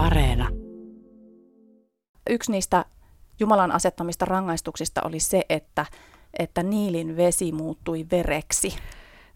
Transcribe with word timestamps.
Areena. 0.00 0.48
Yksi 2.30 2.52
niistä 2.52 2.84
Jumalan 3.40 3.72
asettamista 3.72 4.24
rangaistuksista 4.24 5.00
oli 5.04 5.20
se, 5.20 5.42
että, 5.48 5.86
että 6.38 6.62
Niilin 6.62 7.16
vesi 7.16 7.52
muuttui 7.52 8.06
vereksi. 8.10 8.76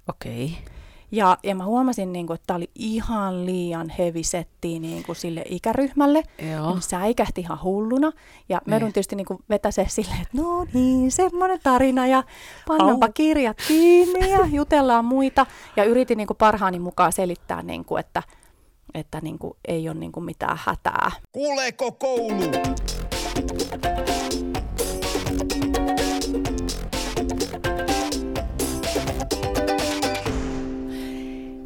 Okei. 0.08 0.44
Okay. 0.44 0.72
Ja, 1.12 1.38
ja 1.42 1.54
mä 1.54 1.64
huomasin, 1.64 2.12
niin 2.12 2.26
kuin, 2.26 2.34
että 2.34 2.46
tämä 2.46 2.56
oli 2.56 2.70
ihan 2.74 3.46
liian 3.46 3.88
heavy 3.98 4.22
setti 4.22 4.78
niin 4.78 5.02
kuin 5.04 5.16
sille 5.16 5.44
ikäryhmälle. 5.48 6.22
Joo. 6.52 6.76
Säikähti 6.80 7.40
ihan 7.40 7.62
hulluna. 7.62 8.12
Ja 8.48 8.56
mä 8.56 8.60
Niin. 8.66 8.72
joudun 8.72 8.92
tietysti 8.92 9.16
niin 9.16 9.26
vetäse 9.48 9.86
silleen, 9.88 10.22
että 10.22 10.42
no 10.42 10.66
niin, 10.72 11.12
semmoinen 11.12 11.60
tarina. 11.62 12.06
Ja 12.06 12.22
pannaanpa 12.68 13.08
kirjat 13.08 13.56
kiinni 13.68 14.30
ja 14.30 14.46
jutellaan 14.46 15.04
muita. 15.04 15.46
Ja 15.76 15.84
yritin 15.84 16.16
niin 16.18 16.26
kuin 16.26 16.36
parhaani 16.36 16.78
mukaan 16.78 17.12
selittää, 17.12 17.62
niin 17.62 17.84
kuin, 17.84 18.00
että, 18.00 18.22
että 18.94 19.20
niin 19.20 19.38
kuin, 19.38 19.54
ei 19.68 19.88
ole 19.88 19.98
niin 19.98 20.12
kuin 20.12 20.24
mitään 20.24 20.58
hätää. 20.60 21.10
Kuuleeko 21.32 21.92
koulu? 21.92 22.50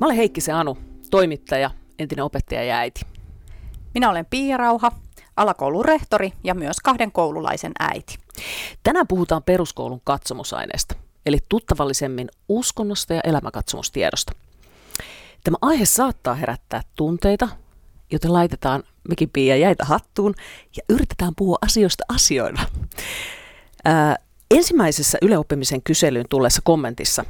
Mä 0.01 0.07
olen 0.07 0.17
Heikki 0.17 0.41
se 0.41 0.53
Anu, 0.53 0.79
toimittaja, 1.11 1.71
entinen 1.99 2.25
opettaja 2.25 2.65
ja 2.65 2.77
äiti. 2.77 3.01
Minä 3.95 4.11
olen 4.11 4.27
Pia 4.27 4.57
Rauha, 4.57 4.93
alakoulun 5.37 5.85
rehtori 5.85 6.33
ja 6.45 6.55
myös 6.55 6.77
kahden 6.85 7.13
koululaisen 7.13 7.73
äiti. 7.79 8.19
Tänään 8.83 9.07
puhutaan 9.07 9.43
peruskoulun 9.43 10.01
katsomusaineesta, 10.05 10.95
eli 11.27 11.39
tuttavallisemmin 11.49 12.29
uskonnosta 12.49 13.15
ja 13.15 13.21
elämänkatsomustiedosta. 13.25 14.33
Tämä 15.49 15.57
aihe 15.63 15.85
saattaa 15.85 16.35
herättää 16.35 16.83
tunteita, 16.95 17.49
joten 18.13 18.33
laitetaan 18.33 18.83
mekin 19.09 19.31
Pia 19.31 19.57
jäitä 19.57 19.85
hattuun 19.85 20.35
ja 20.77 20.83
yritetään 20.89 21.33
puhua 21.37 21.59
asioista 21.61 22.05
asioina. 22.09 22.67
Ää, 23.85 24.17
ensimmäisessä 24.51 25.19
yleoppimisen 25.23 25.83
kyselyyn 25.83 26.25
tulleessa 26.29 26.63
kommentissa 26.65 27.25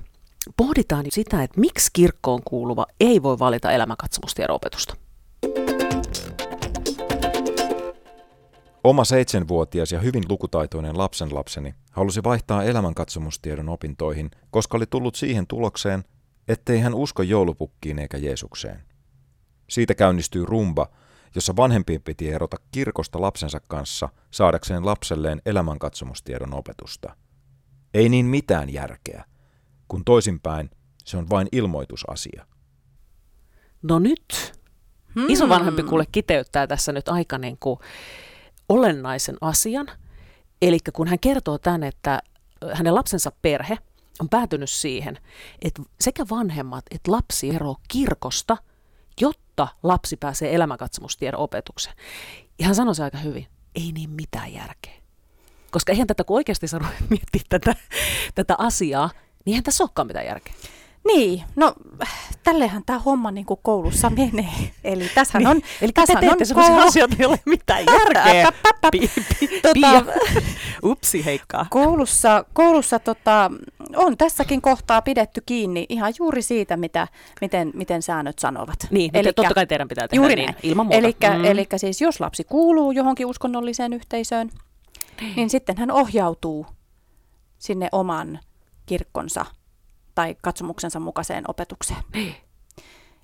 pohditaan 0.57 1.05
sitä, 1.09 1.43
että 1.43 1.61
miksi 1.61 1.91
kirkkoon 1.93 2.41
kuuluva 2.45 2.87
ei 3.01 3.23
voi 3.23 3.39
valita 3.39 3.71
elämänkatsomustiedon 3.71 4.57
opetusta. 4.57 4.95
Oma 8.85 9.05
seitsemänvuotias 9.05 9.93
ja 9.93 10.01
hyvin 10.01 10.25
lukutaitoinen 10.29 10.99
lapsenlapseni 10.99 11.75
halusi 11.91 12.25
vaihtaa 12.25 12.63
elämänkatsomustiedon 12.63 13.69
opintoihin, 13.69 14.31
koska 14.51 14.77
oli 14.77 14.87
tullut 14.87 15.15
siihen 15.15 15.47
tulokseen, 15.47 16.05
ettei 16.49 16.81
hän 16.81 16.95
usko 16.95 17.23
joulupukkiin 17.23 17.99
eikä 17.99 18.17
Jeesukseen. 18.17 18.83
Siitä 19.69 19.95
käynnistyy 19.95 20.47
rumba, 20.47 20.89
jossa 21.35 21.57
vanhempien 21.57 22.03
piti 22.03 22.31
erota 22.31 22.57
kirkosta 22.71 23.21
lapsensa 23.21 23.61
kanssa 23.61 24.09
saadakseen 24.31 24.87
lapselleen 24.87 25.43
elämänkatsomustiedon 25.47 26.55
opetusta. 26.55 27.17
Ei 27.95 28.09
niin 28.09 28.27
mitään 28.27 28.73
järkeä, 28.73 29.25
kun 29.89 30.05
toisinpäin 30.05 30.71
se 31.05 31.17
on 31.17 31.31
vain 31.31 31.49
ilmoitusasia. 31.53 32.47
No 33.83 33.99
nyt 33.99 34.59
Hmm. 35.15 35.27
isovanhempi 35.29 35.83
kuule 35.83 36.05
kiteyttää 36.13 36.67
tässä 36.67 36.93
nyt 36.93 37.09
aika 37.09 37.39
niin 37.39 37.57
kuin 37.61 37.79
olennaisen 38.69 39.37
asian. 39.41 39.87
Eli 40.63 40.79
kun 40.93 41.09
hän 41.09 41.19
kertoo 41.19 41.59
tämän, 41.59 41.83
että 41.83 42.23
hänen 42.73 42.95
lapsensa 42.95 43.33
perhe 43.43 43.79
on 44.21 44.29
päätynyt 44.29 44.71
siihen, 44.71 45.19
että 45.63 45.83
sekä 46.01 46.25
vanhemmat 46.31 46.85
että 46.91 47.13
lapsi 47.13 47.51
eroaa 47.51 47.81
kirkosta, 47.89 48.57
jotta 49.21 49.69
lapsi 49.83 50.17
pääsee 50.17 50.55
elämänkatsomustiedon 50.55 51.41
opetukseen. 51.41 51.97
Ja 52.59 52.67
hän 52.67 52.75
sanoi 52.75 52.95
se 52.95 53.05
aika 53.05 53.19
hyvin, 53.19 53.47
ei 53.75 53.93
niin 53.93 54.11
mitään 54.11 54.53
järkeä. 54.53 54.93
Koska 55.71 55.93
eihän 55.93 56.07
tätä, 56.07 56.25
kun 56.25 56.37
oikeasti 56.37 56.69
saa 56.69 56.81
miettiä 57.11 57.43
tätä, 57.49 57.75
tätä 58.35 58.55
asiaa, 58.59 59.11
niin 59.45 59.53
eihän 59.53 59.65
tässä 59.65 59.85
olekaan 59.85 60.07
mitään 60.07 60.27
järkeä. 60.27 60.55
Niin, 61.07 61.43
no 61.57 61.75
tällehän 62.43 62.83
tämä 62.87 62.99
homma 62.99 63.31
niin 63.31 63.47
kuin 63.47 63.61
koulussa 63.63 64.11
menee. 64.17 64.73
Eli 64.85 65.11
tässä 65.15 65.39
on... 65.39 65.61
Eli 65.81 65.93
te 65.93 66.01
tässähän 66.01 66.21
teette 66.21 66.45
sellaisia 66.45 66.75
koulu- 66.75 66.89
asioita, 66.89 67.17
joilla 67.19 67.35
ei 67.37 67.43
ole 67.47 67.57
mitään 67.57 67.85
järkeä. 67.87 68.51
Tota- 68.51 69.73
Pia. 69.75 70.05
Upsi 70.91 71.25
heikkaa. 71.25 71.67
Koulussa, 71.71 72.45
koulussa 72.53 72.99
tota, 72.99 73.51
on 73.97 74.17
tässäkin 74.17 74.63
kohtaa 74.63 75.03
pidetty 75.03 75.43
kiinni 75.47 75.87
ihan 75.89 76.13
juuri 76.19 76.43
siitä, 76.43 76.77
mitä, 76.77 77.09
miten, 77.41 77.71
miten 77.75 78.03
säännöt 78.03 78.39
sanovat. 78.39 78.79
Niin, 78.91 79.11
Elikkä, 79.15 79.33
totta 79.33 79.55
kai 79.55 79.67
teidän 79.67 79.89
pitää 79.89 80.09
tehdä 80.09 80.21
juuri 80.23 80.35
niin, 80.37 80.47
näin. 80.47 80.57
ilman 80.63 80.87
muuta. 80.87 80.99
Elikkä, 80.99 81.39
Mm. 81.39 81.45
elikkä 81.45 81.79
siis 81.79 82.01
jos 82.01 82.21
lapsi 82.21 82.45
kuuluu 82.45 82.93
johonkin 82.93 83.27
uskonnolliseen 83.27 83.93
yhteisöön, 83.93 84.51
niin 85.37 85.51
sitten 85.51 85.79
hän 85.79 85.91
ohjautuu 85.91 86.67
sinne 87.59 87.89
oman 87.93 88.39
kirkkonsa 88.87 89.47
tai 90.15 90.37
katsomuksensa 90.43 91.01
mukaiseen 91.01 91.45
opetukseen. 91.49 92.01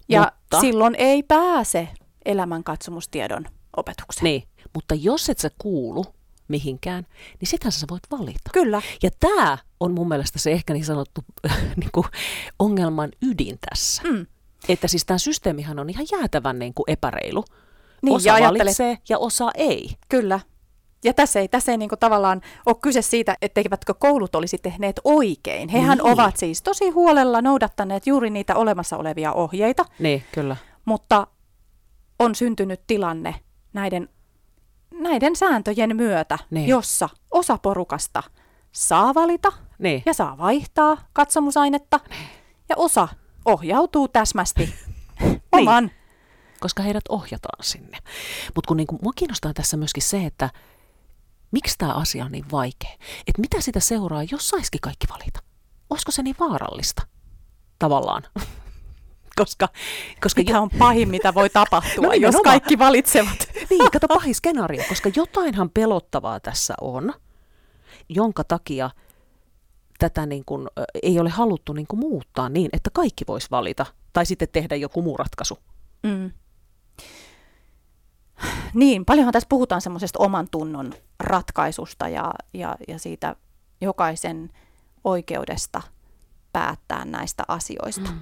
Ja 0.08 0.20
Mutta- 0.20 0.60
silloin 0.60 0.94
ei 0.98 1.22
pääse 1.22 1.88
elämänkatsomustiedon 2.24 3.44
opetukseen. 3.76 4.24
Niin, 4.24 4.42
mutta 4.74 4.94
jos 4.94 5.28
et 5.28 5.38
sä 5.38 5.50
kuulu 5.58 6.04
mihinkään, 6.48 7.06
niin 7.40 7.48
sitähän 7.48 7.72
sä 7.72 7.86
voit 7.90 8.02
valita. 8.10 8.50
Kyllä. 8.52 8.82
Ja 9.02 9.10
tämä 9.20 9.58
on 9.80 9.92
mun 9.92 10.08
mielestä 10.08 10.38
se 10.38 10.52
ehkä 10.52 10.72
niin 10.72 10.84
sanottu 10.84 11.20
niin 11.80 11.90
kuin 11.92 12.06
ongelman 12.58 13.10
ydin 13.22 13.58
tässä. 13.70 14.02
Mm. 14.02 14.26
Että 14.68 14.88
siis 14.88 15.04
tämä 15.04 15.18
systeemihän 15.18 15.78
on 15.78 15.90
ihan 15.90 16.06
jäätävän 16.12 16.58
niin 16.58 16.74
kuin 16.74 16.84
epäreilu. 16.88 17.44
Niin, 18.02 18.14
osa 18.16 18.38
ja 18.38 18.48
valitsee 18.48 18.98
ja 19.08 19.18
osa 19.18 19.50
ei. 19.54 19.90
Kyllä. 20.08 20.40
Ja 21.04 21.14
tässä 21.14 21.40
ei, 21.40 21.48
tässä 21.48 21.72
ei 21.72 21.78
niin 21.78 21.90
tavallaan 22.00 22.40
ole 22.66 22.76
kyse 22.82 23.02
siitä, 23.02 23.36
etteivätkö 23.42 23.94
koulut 23.94 24.34
olisi 24.34 24.58
tehneet 24.58 25.00
oikein. 25.04 25.68
Hehän 25.68 25.98
Niin. 25.98 26.06
ovat 26.12 26.36
siis 26.36 26.62
tosi 26.62 26.90
huolella 26.90 27.42
noudattaneet 27.42 28.06
juuri 28.06 28.30
niitä 28.30 28.54
olemassa 28.56 28.96
olevia 28.96 29.32
ohjeita, 29.32 29.84
Niin, 29.98 30.22
kyllä. 30.32 30.56
mutta 30.84 31.26
on 32.18 32.34
syntynyt 32.34 32.80
tilanne 32.86 33.34
näiden, 33.72 34.08
näiden 35.04 35.36
sääntöjen 35.36 35.96
myötä, 35.96 36.38
Niin. 36.50 36.68
jossa 36.68 37.08
osa 37.30 37.58
porukasta 37.58 38.22
saa 38.72 39.14
valita 39.14 39.52
Niin. 39.78 40.02
ja 40.06 40.14
saa 40.14 40.38
vaihtaa 40.38 40.96
katsomusainetta 41.12 42.00
ja 42.68 42.76
osa 42.76 43.08
ohjautuu 43.44 44.08
täsmästi 44.08 44.74
oman. 45.52 45.90
koska 46.60 46.82
heidät 46.82 47.04
ohjataan 47.08 47.64
sinne. 47.64 47.98
Mutta 48.54 48.68
kun 48.68 48.76
niinku, 48.76 48.98
mua 49.02 49.12
kiinnostaa 49.16 49.52
tässä 49.54 49.76
myöskin 49.76 50.02
se, 50.02 50.24
että 50.24 50.50
miksi 51.50 51.78
tämä 51.78 51.92
asia 51.92 52.24
on 52.24 52.32
niin 52.32 52.50
vaikea. 52.52 52.90
Että 53.26 53.40
mitä 53.40 53.60
sitä 53.60 53.80
seuraa, 53.80 54.22
jos 54.30 54.48
saisikin 54.48 54.80
kaikki 54.80 55.06
valita? 55.10 55.40
Olisiko 55.90 56.12
se 56.12 56.22
niin 56.22 56.36
vaarallista? 56.40 57.02
Tavallaan. 57.78 58.22
koska, 59.36 59.68
koska 60.22 60.40
Mikä 60.40 60.60
on 60.60 60.70
pahin, 60.78 61.08
mitä 61.08 61.34
voi 61.34 61.50
tapahtua, 61.50 62.06
No 62.06 62.12
jos 62.12 62.34
kaikki 62.44 62.78
valitsevat. 62.78 63.48
niin, 63.70 63.90
kato 63.90 64.08
pahin 64.08 64.34
skenaario, 64.34 64.84
koska 64.88 65.10
jotainhan 65.16 65.70
pelottavaa 65.70 66.40
tässä 66.40 66.74
on, 66.80 67.12
jonka 68.08 68.44
takia 68.44 68.90
tätä 69.98 70.26
niin 70.26 70.44
kuin, 70.44 70.68
ei 71.02 71.20
ole 71.20 71.30
haluttu 71.30 71.72
niin 71.72 71.86
kuin 71.86 72.00
muuttaa 72.00 72.48
niin, 72.48 72.68
että 72.72 72.90
kaikki 72.92 73.24
vois 73.28 73.50
valita 73.50 73.86
tai 74.12 74.26
sitten 74.26 74.48
tehdä 74.52 74.76
joku 74.76 75.02
muu 75.02 75.16
ratkaisu. 75.16 75.58
Mm. 76.02 76.30
Niin, 78.74 79.04
paljonhan 79.04 79.32
tässä 79.32 79.46
puhutaan 79.48 79.80
semmoisesta 79.80 80.18
oman 80.18 80.48
tunnon 80.50 80.92
ratkaisusta 81.20 82.08
ja, 82.08 82.32
ja, 82.54 82.76
ja 82.88 82.98
siitä 82.98 83.36
jokaisen 83.80 84.50
oikeudesta 85.04 85.82
päättää 86.52 87.04
näistä 87.04 87.44
asioista. 87.48 88.10
Mm. 88.10 88.20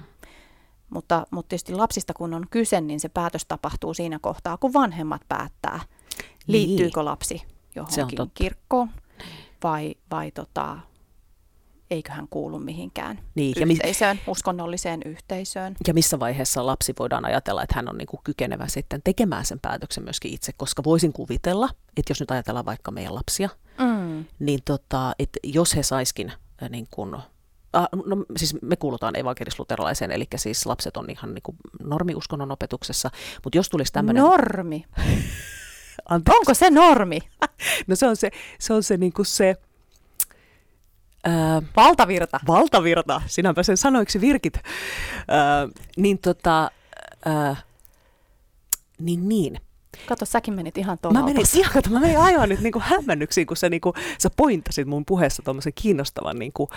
Mutta, 0.93 1.25
mutta 1.31 1.49
tietysti 1.49 1.73
lapsista 1.75 2.13
kun 2.13 2.33
on 2.33 2.45
kyse, 2.49 2.81
niin 2.81 2.99
se 2.99 3.09
päätös 3.09 3.45
tapahtuu 3.45 3.93
siinä 3.93 4.19
kohtaa, 4.19 4.57
kun 4.57 4.73
vanhemmat 4.73 5.21
päättää, 5.27 5.79
liittyykö 6.47 7.05
lapsi 7.05 7.41
johonkin 7.75 8.31
kirkkoon 8.33 8.89
vai, 9.63 9.95
vai 10.11 10.31
tota, 10.31 10.77
eikö 11.91 12.11
hän 12.11 12.27
kuulu 12.29 12.59
mihinkään 12.59 13.19
Niin, 13.35 13.53
ja 13.59 13.67
mi- 13.67 13.73
yhteisöön, 13.73 14.19
uskonnolliseen 14.27 15.01
yhteisöön. 15.05 15.75
Ja 15.87 15.93
missä 15.93 16.19
vaiheessa 16.19 16.65
lapsi 16.65 16.93
voidaan 16.99 17.25
ajatella, 17.25 17.63
että 17.63 17.75
hän 17.75 17.89
on 17.89 17.97
niin 17.97 18.07
kuin 18.07 18.21
kykenevä 18.23 18.67
sitten 18.67 19.01
tekemään 19.03 19.45
sen 19.45 19.59
päätöksen 19.59 20.03
myöskin 20.03 20.33
itse, 20.33 20.51
koska 20.57 20.83
voisin 20.83 21.13
kuvitella, 21.13 21.69
että 21.97 22.11
jos 22.11 22.19
nyt 22.19 22.31
ajatellaan 22.31 22.65
vaikka 22.65 22.91
meidän 22.91 23.15
lapsia, 23.15 23.49
Mm. 23.79 24.25
niin 24.39 24.59
tota, 24.65 25.13
että 25.19 25.39
jos 25.43 25.75
he 25.75 25.83
saiskin 25.83 26.31
äh, 26.63 26.69
niin 26.69 26.87
kuin, 26.91 27.15
äh, 27.75 27.87
no, 28.05 28.25
siis 28.37 28.55
me 28.61 28.75
kuulutaan 28.75 29.19
evankelisluterilaiseen, 29.19 30.11
eli 30.11 30.27
siis 30.35 30.65
lapset 30.65 30.97
on 30.97 31.09
ihan 31.09 31.33
niin 31.33 31.43
kuin 31.43 31.57
normiuskonnon 31.83 32.51
opetuksessa, 32.51 33.09
mutta 33.43 33.57
jos 33.57 33.69
tulisi 33.69 33.93
tämmöinen... 33.93 34.23
Normi. 34.23 34.85
Anteeksi. 36.09 36.37
Onko 36.39 36.53
se 36.53 36.69
normi? 36.69 37.19
No 37.87 37.95
se 37.95 38.07
on 38.07 38.15
se, 38.15 38.31
se, 38.59 38.73
on 38.73 38.83
se, 38.83 38.97
niin 38.97 39.13
kuin 39.13 39.25
se 39.25 39.55
ää, 41.23 41.61
Valtavirta. 41.75 42.39
valtavirta, 42.47 43.21
sinäpä 43.25 43.63
sen 43.63 43.77
sanoiksi 43.77 44.21
virkit, 44.21 44.53
ää, 45.27 45.67
niin 45.97 46.19
tota, 46.19 46.71
ää, 47.25 47.55
niin 48.99 49.29
niin, 49.29 49.59
Kato, 50.05 50.25
säkin 50.25 50.53
menit 50.53 50.77
ihan 50.77 50.97
tuolla. 51.01 51.19
Mä 51.19 51.25
menin, 51.25 51.45
ihan, 51.53 51.73
kato, 51.73 51.89
mä 51.89 51.99
menin 51.99 52.17
aivan 52.17 52.49
nyt 52.49 52.59
niin 52.59 52.73
kuin 52.73 52.83
hämmennyksiin, 52.83 53.47
kun 53.47 53.57
sä, 53.57 53.69
niin 53.69 53.81
kuin, 53.81 53.93
sä 54.17 54.29
pointasit 54.37 54.87
mun 54.87 55.05
puheessa 55.05 55.43
tuommoisen 55.43 55.73
kiinnostavan 55.75 56.39
niin 56.39 56.53
kuin, 56.53 56.69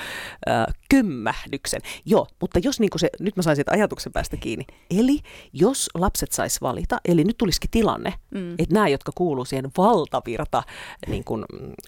äh, 0.48 0.66
kymmähdyksen. 0.88 1.80
Joo, 2.04 2.26
mutta 2.40 2.58
jos 2.58 2.80
niin 2.80 2.90
kuin 2.90 3.00
se, 3.00 3.10
nyt 3.20 3.36
mä 3.36 3.42
sain 3.42 3.56
siitä 3.56 3.72
ajatuksen 3.72 4.12
päästä 4.12 4.36
kiinni. 4.36 4.64
Eli 4.90 5.20
jos 5.52 5.90
lapset 5.94 6.32
sais 6.32 6.60
valita, 6.60 6.98
eli 7.04 7.24
nyt 7.24 7.38
tulisikin 7.38 7.70
tilanne, 7.70 8.14
mm. 8.30 8.52
että 8.52 8.74
nämä, 8.74 8.88
jotka 8.88 9.12
kuuluu 9.14 9.44
siihen 9.44 9.70
valtavirta 9.78 10.62
niin 11.06 11.24
kuin, 11.24 11.44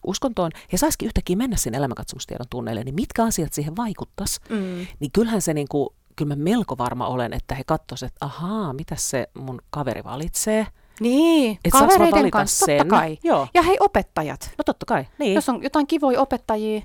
uskontoon, 0.06 0.50
he 0.72 0.76
saisikin 0.76 1.06
yhtäkkiä 1.06 1.36
mennä 1.36 1.56
sinne 1.56 1.78
elämänkatsomustiedon 1.78 2.46
tunneille, 2.50 2.84
niin 2.84 2.94
mitkä 2.94 3.24
asiat 3.24 3.52
siihen 3.52 3.76
vaikuttaisi, 3.76 4.40
mm. 4.48 4.86
niin 5.00 5.12
kyllähän 5.12 5.42
se 5.42 5.54
niin 5.54 5.69
kuin, 5.69 5.88
kyllä 6.16 6.36
mä 6.36 6.42
melko 6.42 6.78
varma 6.78 7.06
olen, 7.06 7.32
että 7.32 7.54
he 7.54 7.64
katsoisivat, 7.64 8.12
että 8.12 8.26
ahaa, 8.26 8.72
mitä 8.72 8.96
se 8.96 9.28
mun 9.34 9.58
kaveri 9.70 10.04
valitsee– 10.04 10.66
niin, 11.00 11.58
Et 11.64 11.72
kavereiden 11.72 12.30
kanssa, 12.30 12.66
sen? 12.66 12.78
totta 12.78 12.90
kai. 12.96 13.18
Joo. 13.24 13.48
Ja 13.54 13.62
hei, 13.62 13.76
opettajat. 13.80 14.50
No 14.58 14.62
totta 14.64 14.86
kai, 14.86 15.06
niin. 15.18 15.34
Jos 15.34 15.48
on 15.48 15.62
jotain 15.62 15.86
kivoja 15.86 16.20
opettajia, 16.20 16.82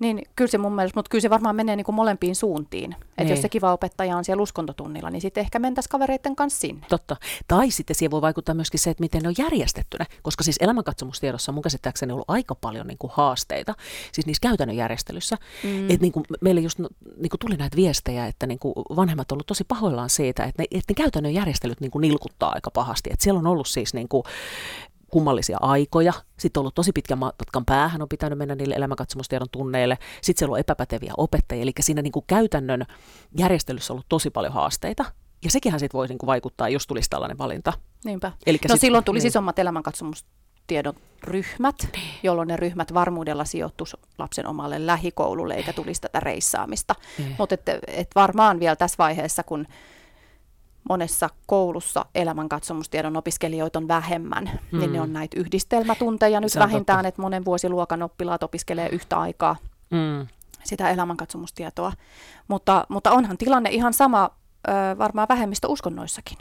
niin 0.00 0.22
kyllä 0.36 0.50
se 0.50 0.58
mun 0.58 0.74
mielestä, 0.74 0.98
mutta 0.98 1.08
kyllä 1.08 1.22
se 1.22 1.30
varmaan 1.30 1.56
menee 1.56 1.76
niin 1.76 1.84
kuin 1.84 1.94
molempiin 1.94 2.36
suuntiin. 2.36 2.92
Että 2.92 3.22
jos 3.22 3.28
niin. 3.30 3.42
se 3.42 3.48
kiva 3.48 3.72
opettaja 3.72 4.16
on 4.16 4.24
siellä 4.24 4.42
uskontotunnilla, 4.42 5.10
niin 5.10 5.20
sitten 5.20 5.40
ehkä 5.40 5.58
mentäisiin 5.58 5.90
kavereiden 5.90 6.36
kanssa 6.36 6.60
sinne. 6.60 6.86
Totta. 6.88 7.16
Tai 7.48 7.70
sitten 7.70 7.96
siihen 7.96 8.10
voi 8.10 8.22
vaikuttaa 8.22 8.54
myöskin 8.54 8.80
se, 8.80 8.90
että 8.90 9.02
miten 9.02 9.22
ne 9.22 9.28
on 9.28 9.34
järjestettynä. 9.38 10.06
Koska 10.22 10.44
siis 10.44 10.56
elämänkatsomustiedossa 10.60 11.52
on 11.52 11.54
mun 11.54 11.62
käsittääkseni 11.62 12.12
ollut 12.12 12.30
aika 12.30 12.54
paljon 12.54 12.86
niin 12.86 12.98
kuin 12.98 13.10
haasteita, 13.14 13.74
siis 14.12 14.26
niissä 14.26 14.40
käytännön 14.40 14.76
järjestelyissä. 14.76 15.36
Mm. 15.64 15.90
Että 15.90 16.02
niin 16.02 16.12
kuin 16.12 16.24
meille 16.40 16.60
just 16.60 16.78
no, 16.78 16.88
niin 17.16 17.30
kuin 17.30 17.40
tuli 17.40 17.56
näitä 17.56 17.76
viestejä, 17.76 18.26
että 18.26 18.46
niin 18.46 18.58
kuin 18.58 18.74
vanhemmat 18.96 19.32
on 19.32 19.36
ollut 19.36 19.46
tosi 19.46 19.64
pahoillaan 19.64 20.10
siitä, 20.10 20.44
että 20.44 20.62
ne, 20.62 20.66
että 20.70 20.90
ne 20.92 20.94
käytännön 20.94 21.34
järjestelyt 21.34 21.80
niin 21.80 21.90
kuin 21.90 22.00
nilkuttaa 22.00 22.52
aika 22.54 22.70
pahasti. 22.70 23.10
Että 23.12 23.24
siellä 23.24 23.38
on 23.38 23.46
ollut 23.46 23.68
siis 23.68 23.94
niin 23.94 24.08
kuin, 24.08 24.22
kummallisia 25.14 25.58
aikoja. 25.60 26.12
Sitten 26.38 26.60
on 26.60 26.62
ollut 26.62 26.74
tosi 26.74 26.92
pitkän 26.92 27.18
matkan 27.18 27.64
päähän, 27.64 28.02
on 28.02 28.08
pitänyt 28.08 28.38
mennä 28.38 28.54
niille 28.54 28.74
elämänkatsomustiedon 28.74 29.46
tunneille. 29.52 29.98
Sitten 30.20 30.38
siellä 30.38 30.52
on 30.52 30.58
epäpäteviä 30.58 31.12
opettajia, 31.16 31.62
eli 31.62 31.72
siinä 31.80 32.02
niin 32.02 32.12
kuin 32.12 32.24
käytännön 32.26 32.86
järjestelyssä 33.38 33.92
on 33.92 33.94
ollut 33.94 34.06
tosi 34.08 34.30
paljon 34.30 34.52
haasteita. 34.52 35.04
Ja 35.44 35.50
sekinhän 35.50 35.80
sitten 35.80 35.98
voisi 35.98 36.12
niin 36.12 36.18
kuin 36.18 36.26
vaikuttaa, 36.26 36.68
jos 36.68 36.86
tulisi 36.86 37.10
tällainen 37.10 37.38
valinta. 37.38 37.72
Niinpä. 38.04 38.32
Elikkä 38.46 38.68
no 38.68 38.74
sit, 38.74 38.80
silloin 38.80 39.04
tuli 39.04 39.18
niin. 39.18 39.26
isommat 39.26 39.58
elämänkatsomustiedon 39.58 40.94
ryhmät, 41.22 41.76
niin. 41.92 42.04
jolloin 42.22 42.48
ne 42.48 42.56
ryhmät 42.56 42.94
varmuudella 42.94 43.44
sijoittuisi 43.44 43.96
lapsen 44.18 44.46
omalle 44.46 44.86
lähikoululle, 44.86 45.54
eikä 45.54 45.72
tulisi 45.72 46.00
tätä 46.00 46.20
reissaamista. 46.20 46.94
Niin. 47.18 47.36
Mutta 47.38 47.54
et, 47.54 47.62
et 47.86 48.10
varmaan 48.14 48.60
vielä 48.60 48.76
tässä 48.76 48.96
vaiheessa, 48.98 49.42
kun 49.42 49.66
monessa 50.88 51.30
koulussa 51.46 52.06
elämänkatsomustiedon 52.14 53.16
opiskelijoita 53.16 53.78
on 53.78 53.88
vähemmän, 53.88 54.60
hmm. 54.70 54.80
niin 54.80 54.92
ne 54.92 55.00
on 55.00 55.12
näitä 55.12 55.40
yhdistelmätunteja 55.40 56.40
nyt 56.40 56.56
vähintään, 56.56 56.98
totta. 56.98 57.08
että 57.08 57.22
monen 57.22 57.44
vuosiluokan 57.44 58.02
oppilaat 58.02 58.42
opiskelee 58.42 58.88
yhtä 58.88 59.18
aikaa 59.18 59.56
hmm. 59.90 60.26
sitä 60.64 60.90
elämänkatsomustietoa. 60.90 61.92
Mutta, 62.48 62.86
mutta 62.88 63.10
onhan 63.10 63.38
tilanne 63.38 63.70
ihan 63.70 63.94
sama 63.94 64.30
ö, 64.68 64.98
varmaan 64.98 65.28
vähemmistöuskonnoissakin. 65.28 66.38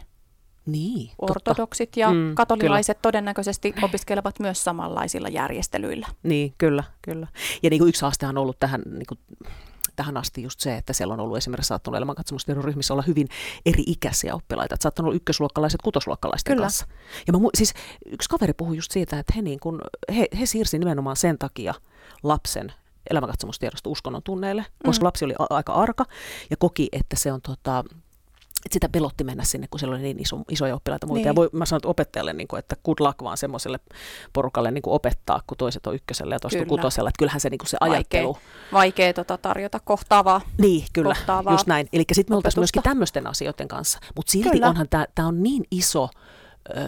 Niin, 0.66 1.12
Ortodoksit 1.22 1.90
totta. 1.90 2.00
ja 2.00 2.12
mm, 2.12 2.36
katolilaiset 2.36 2.98
kyllä. 2.98 3.01
todennäköisesti 3.01 3.74
opiskelevat 3.81 4.40
myös 4.40 4.63
samanlaisilla 4.63 5.30
järjestelyillä. 5.30 6.07
Niin, 6.24 6.54
kyllä, 6.57 6.84
kyllä. 7.01 7.28
Ja 7.63 7.69
niin 7.69 7.80
kuin 7.80 7.90
yksi 7.90 8.01
haastehan 8.01 8.38
on 8.38 8.42
ollut 8.42 8.60
tähän 8.60 8.81
niin 8.86 9.06
kuin 9.07 9.19
tähän 9.95 10.18
asti 10.18 10.44
just 10.44 10.60
se, 10.60 10.75
että 10.75 10.94
siellä 10.94 11.13
on 11.13 11.19
ollut 11.19 11.38
esimerkiksi 11.38 11.68
saattanut 11.68 11.98
elämänkatsomustiedon 11.98 12.63
ryhmissä 12.63 12.94
olla 12.94 13.04
hyvin 13.07 13.28
eri-ikäisiä 13.66 14.36
oppilaita. 14.36 14.75
Että 14.75 14.84
saattanut 14.84 15.07
olla 15.07 15.16
ykkösluokkalaiset 15.16 15.81
kutosluokkalaisten 15.81 16.51
Kyllä. 16.51 16.63
kanssa. 16.63 16.88
Ja 17.28 17.34
mä, 17.34 17.40
siis 17.57 17.74
yksi 18.06 18.30
kaveri 18.30 18.54
puhui 18.54 18.75
just 18.75 18.92
siitä, 18.92 19.19
että 19.19 19.34
he, 19.36 19.42
niin 19.42 19.60
kun, 19.60 19.81
he, 20.16 20.28
he 20.40 20.45
siirsi 20.45 20.80
nimenomaan 20.80 21.16
sen 21.16 21.38
takia 21.38 21.74
lapsen 22.24 22.74
elämänkatsomustiedosta 23.10 23.90
uskonnon 23.90 24.24
tunneille, 24.24 24.66
koska 24.86 25.04
mm. 25.04 25.06
lapsi 25.06 25.25
oli 25.25 25.34
a- 25.40 25.48
aika 25.50 25.74
arka 25.74 26.06
ja 26.50 26.57
koki, 26.57 26.90
että 26.92 27.16
se 27.16 27.31
on 27.31 27.42
tota, 27.42 27.84
että 28.65 28.74
sitä 28.74 28.89
pelotti 28.89 29.24
mennä 29.24 29.44
sinne, 29.44 29.68
kun 29.71 29.80
siellä 29.80 29.95
oli 29.95 30.04
niin 30.04 30.19
iso, 30.19 30.42
isoja 30.50 30.75
oppilaita 30.75 31.07
muita. 31.07 31.19
Niin. 31.19 31.25
Ja 31.25 31.36
voi, 31.36 31.50
mä 31.51 31.65
sanon 31.65 31.81
opettajalle, 31.86 32.33
niin 32.33 32.48
kuin, 32.48 32.60
että 32.60 32.75
good 32.86 32.98
luck 33.00 33.24
vaan 33.24 33.38
semmoiselle 33.38 33.80
porukalle 34.33 34.71
niin 34.71 34.81
kuin 34.81 34.94
opettaa, 34.94 35.42
kun 35.48 35.57
toiset 35.57 35.88
on 35.88 35.95
ykkösellä 35.95 36.36
ja 36.36 36.39
toiset 36.39 36.60
Kyllä. 36.60 36.69
kutosella. 36.69 37.10
Että 37.10 37.19
kyllähän 37.19 37.42
se, 37.42 37.50
niin 37.50 37.57
kuin 37.57 37.69
se 37.69 37.77
ajattelu... 37.80 38.33
Vaikea, 38.33 38.74
vaikea 38.74 39.13
tota, 39.13 39.38
tarjota 39.38 39.80
kohtaavaa. 39.80 40.42
Niin, 40.57 40.86
kyllä, 40.94 41.15
kohtaavaa 41.15 41.54
just 41.54 41.68
näin. 41.68 41.88
Eli 41.94 42.04
sitten 42.12 42.33
me 42.33 42.36
oltaisiin 42.36 42.62
myöskin 42.62 42.83
tämmöisten 42.83 43.27
asioiden 43.27 43.68
kanssa. 43.68 44.00
Mutta 44.15 44.31
silti 44.31 44.50
kyllä. 44.50 44.69
onhan 44.69 44.88
tämä 44.89 45.27
on 45.27 45.44
niin 45.44 45.63
iso 45.71 46.09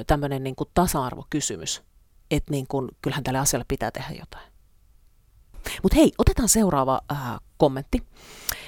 tämmöinen 0.08 0.44
niin 0.44 0.56
kuin 0.56 0.70
tasa-arvokysymys, 0.74 1.84
että 2.32 2.52
niin 2.52 2.66
kuin, 2.68 2.90
kyllähän 3.02 3.24
tälle 3.24 3.40
asialle 3.40 3.66
pitää 3.68 3.92
tehdä 3.92 4.16
jotain. 4.20 4.46
Mutta 5.84 5.96
hei, 5.96 6.12
otetaan 6.18 6.50
seuraava 6.50 7.02
äh, 7.12 7.18
kommentti. 7.58 8.04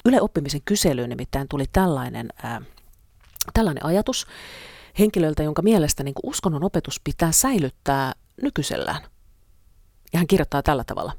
Yle 0.06 0.22
oppimisen 0.22 0.62
kyselyyn 0.66 1.10
nimittäin 1.10 1.48
tuli 1.48 1.66
tällainen... 1.74 2.30
Äh, 2.46 2.60
tällainen 3.54 3.86
ajatus 3.86 4.28
henkilöltä, 5.00 5.44
jonka 5.44 5.62
mielestä 5.62 6.04
niin 6.04 6.14
uskonnon 6.24 6.64
opetus 6.64 7.02
pitää 7.04 7.32
säilyttää 7.32 8.14
nykyisellään. 8.42 9.02
Ja 10.14 10.20
hän 10.20 10.28
kirjoittaa 10.28 10.64
tällä 10.64 10.84
tavalla. 10.84 11.14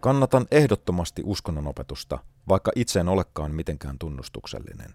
Kannatan 0.00 0.46
ehdottomasti 0.50 1.22
uskonnonopetusta, 1.24 2.18
vaikka 2.48 2.72
itse 2.76 3.00
en 3.00 3.08
olekaan 3.08 3.54
mitenkään 3.54 3.98
tunnustuksellinen. 3.98 4.94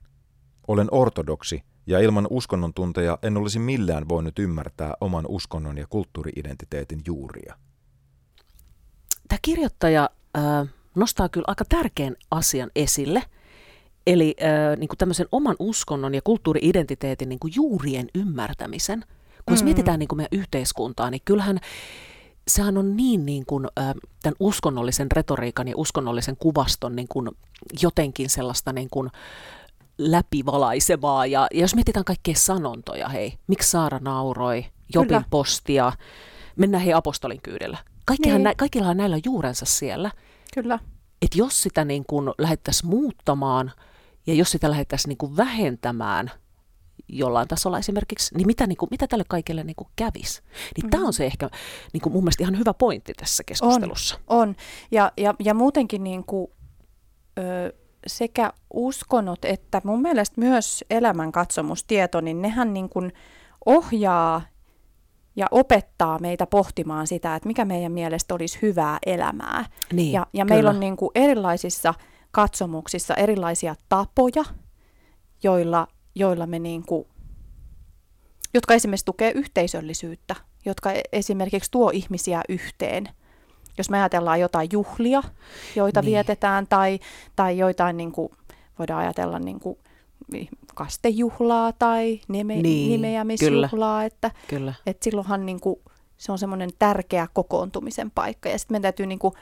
Olen 0.67 0.87
ortodoksi 0.91 1.63
ja 1.87 1.99
ilman 1.99 2.27
uskonnon 2.29 2.73
tunteja 2.73 3.19
en 3.21 3.37
olisi 3.37 3.59
millään 3.59 4.09
voinut 4.09 4.39
ymmärtää 4.39 4.93
oman 5.01 5.25
uskonnon 5.27 5.77
ja 5.77 5.87
kulttuuriidentiteetin 5.89 7.01
juuria. 7.05 7.55
Tämä 9.27 9.39
kirjoittaja 9.41 10.09
äh, 10.37 10.67
nostaa 10.95 11.29
kyllä 11.29 11.45
aika 11.47 11.65
tärkeän 11.69 12.15
asian 12.31 12.71
esille, 12.75 13.23
eli 14.07 14.35
äh, 14.41 14.77
niin 14.77 14.87
kuin 14.87 14.97
tämmöisen 14.97 15.27
oman 15.31 15.55
uskonnon 15.59 16.15
ja 16.15 16.21
kulttuuriidentiteetin 16.23 17.29
niin 17.29 17.39
kuin 17.39 17.53
juurien 17.55 18.07
ymmärtämisen. 18.15 18.99
Kun 18.99 19.07
mm-hmm. 19.09 19.53
jos 19.53 19.63
mietitään 19.63 19.99
niin 19.99 20.07
kuin 20.07 20.17
meidän 20.17 20.39
yhteiskuntaa, 20.39 21.09
niin 21.09 21.21
kyllähän 21.25 21.59
sehän 22.47 22.77
on 22.77 22.95
niin, 22.97 23.25
niin 23.25 23.45
kuin, 23.45 23.67
äh, 23.79 23.93
tämän 24.21 24.35
uskonnollisen 24.39 25.11
retoriikan 25.11 25.67
ja 25.67 25.73
uskonnollisen 25.77 26.37
kuvaston 26.37 26.95
niin 26.95 27.07
kuin 27.07 27.29
jotenkin 27.81 28.29
sellaista 28.29 28.73
niin 28.73 28.89
kuin 28.91 29.09
läpivalaisevaa. 29.97 31.25
Ja, 31.25 31.47
ja 31.53 31.61
jos 31.61 31.75
mietitään 31.75 32.05
kaikkea 32.05 32.35
sanontoja, 32.35 33.09
hei, 33.09 33.33
miksi 33.47 33.71
Saara 33.71 34.00
nauroi, 34.00 34.65
Jobin 34.93 35.07
Kyllä. 35.07 35.23
postia, 35.29 35.91
mennään 36.55 36.83
hei 36.83 36.93
apostolin 36.93 37.41
kyydellä. 37.41 37.77
Kaikkihan 38.05 38.38
niin. 38.38 38.43
nä, 38.43 38.53
kaikillahan 38.57 38.97
näillä 38.97 39.17
juurensa 39.25 39.65
siellä. 39.65 40.12
Kyllä. 40.53 40.79
Että 41.22 41.38
jos 41.38 41.63
sitä 41.63 41.86
niin 41.86 42.03
kuin 42.07 42.29
lähdettäisiin 42.38 42.89
muuttamaan 42.89 43.72
ja 44.27 44.33
jos 44.33 44.51
sitä 44.51 44.69
lähdettäisiin 44.69 45.10
niin 45.10 45.17
kuin 45.17 45.38
vähentämään 45.38 46.31
jollain 47.07 47.48
tasolla 47.48 47.77
esimerkiksi, 47.77 48.36
niin 48.38 48.48
mitä, 48.48 48.67
niin 48.67 48.77
kuin, 48.77 48.88
mitä 48.91 49.07
tälle 49.07 49.25
kaikille 49.27 49.63
niin 49.63 49.75
kuin 49.75 49.88
kävisi? 49.95 50.41
Niin 50.41 50.51
mm-hmm. 50.77 50.89
tämä 50.89 51.05
on 51.05 51.13
se 51.13 51.25
ehkä 51.25 51.50
niin 51.93 52.01
kuin 52.01 52.13
mun 52.13 52.24
mielestä 52.24 52.43
ihan 52.43 52.57
hyvä 52.57 52.74
pointti 52.74 53.13
tässä 53.13 53.43
keskustelussa. 53.43 54.15
On, 54.27 54.39
on. 54.39 54.55
Ja, 54.91 55.12
ja, 55.17 55.33
ja 55.39 55.53
muutenkin 55.53 56.03
niin 56.03 56.24
kuin, 56.24 56.48
ö, 57.39 57.74
sekä 58.07 58.53
uskonnot 58.74 59.45
että 59.45 59.81
mun 59.83 60.01
mielestä 60.01 60.41
myös 60.41 60.83
elämänkatsomustieto, 60.89 62.22
niin 62.22 62.41
nehän 62.41 62.74
niin 62.74 62.89
kuin 62.89 63.13
ohjaa 63.65 64.41
ja 65.35 65.47
opettaa 65.51 66.19
meitä 66.19 66.47
pohtimaan 66.47 67.07
sitä, 67.07 67.35
että 67.35 67.47
mikä 67.47 67.65
meidän 67.65 67.91
mielestä 67.91 68.33
olisi 68.35 68.59
hyvää 68.61 68.97
elämää. 69.05 69.65
Niin, 69.93 70.11
ja 70.11 70.27
ja 70.33 70.45
meillä 70.45 70.69
on 70.69 70.79
niin 70.79 70.97
kuin 70.97 71.11
erilaisissa 71.15 71.93
katsomuksissa 72.31 73.13
erilaisia 73.13 73.75
tapoja, 73.89 74.43
joilla, 75.43 75.87
joilla 76.15 76.47
me 76.47 76.59
niin 76.59 76.85
kuin, 76.85 77.07
jotka 78.53 78.73
esimerkiksi 78.73 79.05
tukee 79.05 79.31
yhteisöllisyyttä, 79.31 80.35
jotka 80.65 80.91
e-, 80.91 81.01
esimerkiksi 81.11 81.71
tuo 81.71 81.89
ihmisiä 81.93 82.41
yhteen. 82.49 83.09
Jos 83.77 83.89
me 83.89 83.97
ajatellaan 83.97 84.39
jotain 84.39 84.69
juhlia, 84.71 85.23
joita 85.75 86.01
niin. 86.01 86.11
vietetään, 86.11 86.67
tai, 86.67 86.99
tai 87.35 87.57
joitain, 87.57 87.97
niin 87.97 88.11
kuin, 88.11 88.29
voidaan 88.79 88.99
ajatella 88.99 89.39
niin 89.39 89.59
kuin, 89.59 89.77
kastejuhlaa 90.75 91.74
tai 91.74 92.22
nime, 92.27 92.56
niin, 92.56 92.92
nimeämisjuhlaa, 92.92 93.70
kyllä, 93.70 94.06
että, 94.06 94.32
kyllä. 94.48 94.74
että 94.86 95.03
silloinhan 95.03 95.46
niin 95.46 95.60
kuin, 95.60 95.75
se 96.18 96.32
on 96.32 96.38
semmoinen 96.38 96.70
tärkeä 96.80 97.27
kokoontumisen 97.34 98.12
paikka 98.12 98.50
ja 98.50 98.60
sitten 98.60 98.74
meidän 98.74 98.82
täytyy 98.82 99.06
niin 99.06 99.20
kuin, 99.20 99.34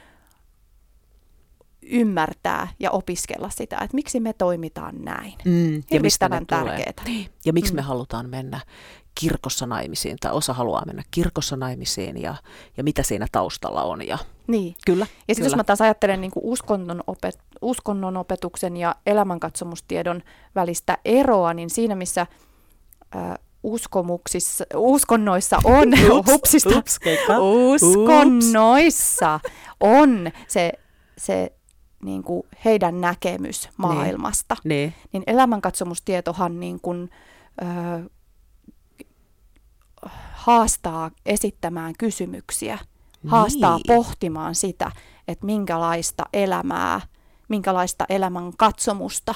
ymmärtää 1.82 2.68
ja 2.80 2.90
opiskella 2.90 3.50
sitä, 3.50 3.76
että 3.76 3.94
miksi 3.94 4.20
me 4.20 4.32
toimitaan 4.32 4.94
näin. 5.04 5.34
Mm, 5.44 5.82
ja 5.90 6.00
mistä 6.00 6.28
ne 6.28 6.42
tärkeää. 6.46 6.92
Niin. 7.04 7.28
Ja 7.44 7.52
miksi 7.52 7.72
mm. 7.72 7.76
me 7.76 7.82
halutaan 7.82 8.30
mennä 8.30 8.60
kirkossa 9.20 9.66
naimisiin, 9.66 10.16
tai 10.20 10.32
osa 10.32 10.52
haluaa 10.52 10.86
mennä 10.86 11.02
kirkossa 11.10 11.56
naimisiin, 11.56 12.22
ja, 12.22 12.34
ja 12.76 12.84
mitä 12.84 13.02
siinä 13.02 13.26
taustalla 13.32 13.82
on, 13.82 14.06
ja 14.06 14.18
Niin. 14.46 14.74
Kyllä. 14.86 15.06
Ja 15.28 15.34
sitten 15.34 15.50
jos 15.50 15.56
mä 15.56 15.64
taas 15.64 15.80
ajattelen 15.80 16.20
niin 16.20 16.30
kuin 16.30 16.44
uskonnon, 16.44 17.02
opet, 17.06 17.38
uskonnon 17.62 18.16
opetuksen 18.16 18.76
ja 18.76 18.94
elämänkatsomustiedon 19.06 20.22
välistä 20.54 20.98
eroa, 21.04 21.54
niin 21.54 21.70
siinä 21.70 21.94
missä 21.94 22.26
äh, 23.16 23.38
uskomuksissa, 23.62 24.64
uskonnoissa 24.76 25.58
on, 25.64 25.88
Ups, 26.18 26.32
hupsista, 26.32 26.78
ups, 26.78 26.98
keikka. 26.98 27.38
uskonnoissa 27.38 29.40
on 29.80 30.30
se, 30.48 30.72
se 31.18 31.52
niin 32.04 32.22
kuin 32.22 32.42
heidän 32.64 33.00
näkemys 33.00 33.68
maailmasta, 33.76 34.56
Niin. 34.64 34.94
niin 35.12 35.22
elämänkatsomustietohan 35.26 36.60
niin 36.60 36.80
kuin, 36.80 37.10
ö, 37.62 37.66
haastaa 40.32 41.10
esittämään 41.26 41.94
kysymyksiä, 41.98 42.78
haastaa 43.26 43.76
Niin. 43.76 43.84
pohtimaan 43.86 44.54
sitä, 44.54 44.90
että 45.28 45.46
minkälaista 45.46 46.24
elämää, 46.32 47.00
minkälaista 47.48 48.04
elämän 48.08 48.52
katsomusta 48.56 49.34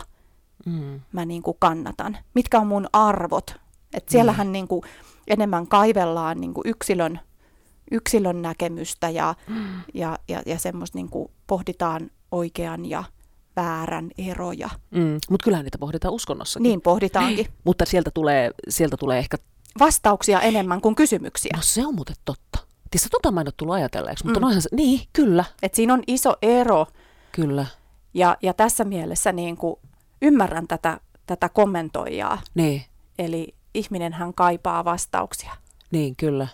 Mm. 0.66 1.00
mä 1.12 1.25
niin 1.25 1.43
kuin 1.43 1.57
kannatan, 1.61 2.19
mitkä 2.35 2.59
on 2.61 2.66
mun 2.66 2.87
arvot. 2.93 3.55
Et 3.95 4.09
siellähän 4.09 4.52
niin 4.52 4.69
kuin 4.69 4.83
enemmän 5.28 5.66
kaivellaan 5.66 6.40
niin 6.40 6.55
kuin 6.55 6.62
yksilön, 6.69 7.21
yksilön 7.90 8.43
näkemystä 8.43 9.11
ja, 9.11 9.35
ja, 9.95 10.19
ja, 10.28 10.43
ja 10.47 10.59
semmoista 10.59 10.99
niin 10.99 11.09
kuin 11.09 11.28
pohditaan 11.47 12.11
oikean 12.31 12.87
ja 12.87 13.05
väärän 13.57 14.11
eroja. 14.19 14.71
Mm. 14.90 15.19
Mutta 15.31 15.45
kyllähän 15.45 15.64
niitä 15.64 15.78
pohditaan 15.78 16.14
uskonnossakin. 16.14 16.62
Niin 16.62 16.81
pohditaankin. 16.81 17.47
Mutta 17.64 17.85
sieltä 17.85 18.11
tulee, 18.14 18.50
sieltä 18.69 18.97
tulee 18.97 19.19
ehkä, 19.19 19.37
Vastauksia 19.78 20.40
enemmän 20.40 20.81
kuin 20.81 20.95
kysymyksiä. 20.95 21.52
no 21.57 21.62
se 21.62 21.87
on 21.87 21.95
muuten 21.95 22.16
totta. 22.25 22.59
Tiedätkö, 22.90 23.09
tota 23.11 23.31
mä 23.33 23.40
en 23.40 23.47
ole 23.47 23.52
tullut 23.57 23.75
ajatelleeksi, 23.75 24.25
mutta 24.25 24.40
Mm. 24.40 24.45
noihan 24.45 24.62
se, 24.62 24.69
niin, 24.73 25.00
kyllä, 25.12 25.45
Et 25.62 25.75
siinä 25.75 25.95
on 25.95 26.02
iso 26.07 26.37
ero 26.43 26.87
kyllä, 27.33 27.66
ja, 28.14 28.37
ja 28.43 28.55
tässä 28.55 28.85
mielessä 28.85 29.33
niin 29.33 29.57
kuin 29.57 29.76
ymmärrän 30.23 30.66
tätä, 30.69 31.00
tätä 31.26 31.49
kommentoijaa. 31.49 32.43
niin, 32.55 32.83
Eli 33.19 33.55
ihminenhän 33.75 34.35
kaipaa 34.35 34.85
vastauksia. 34.85 35.52
niin, 35.90 36.16
kyllä. 36.16 36.49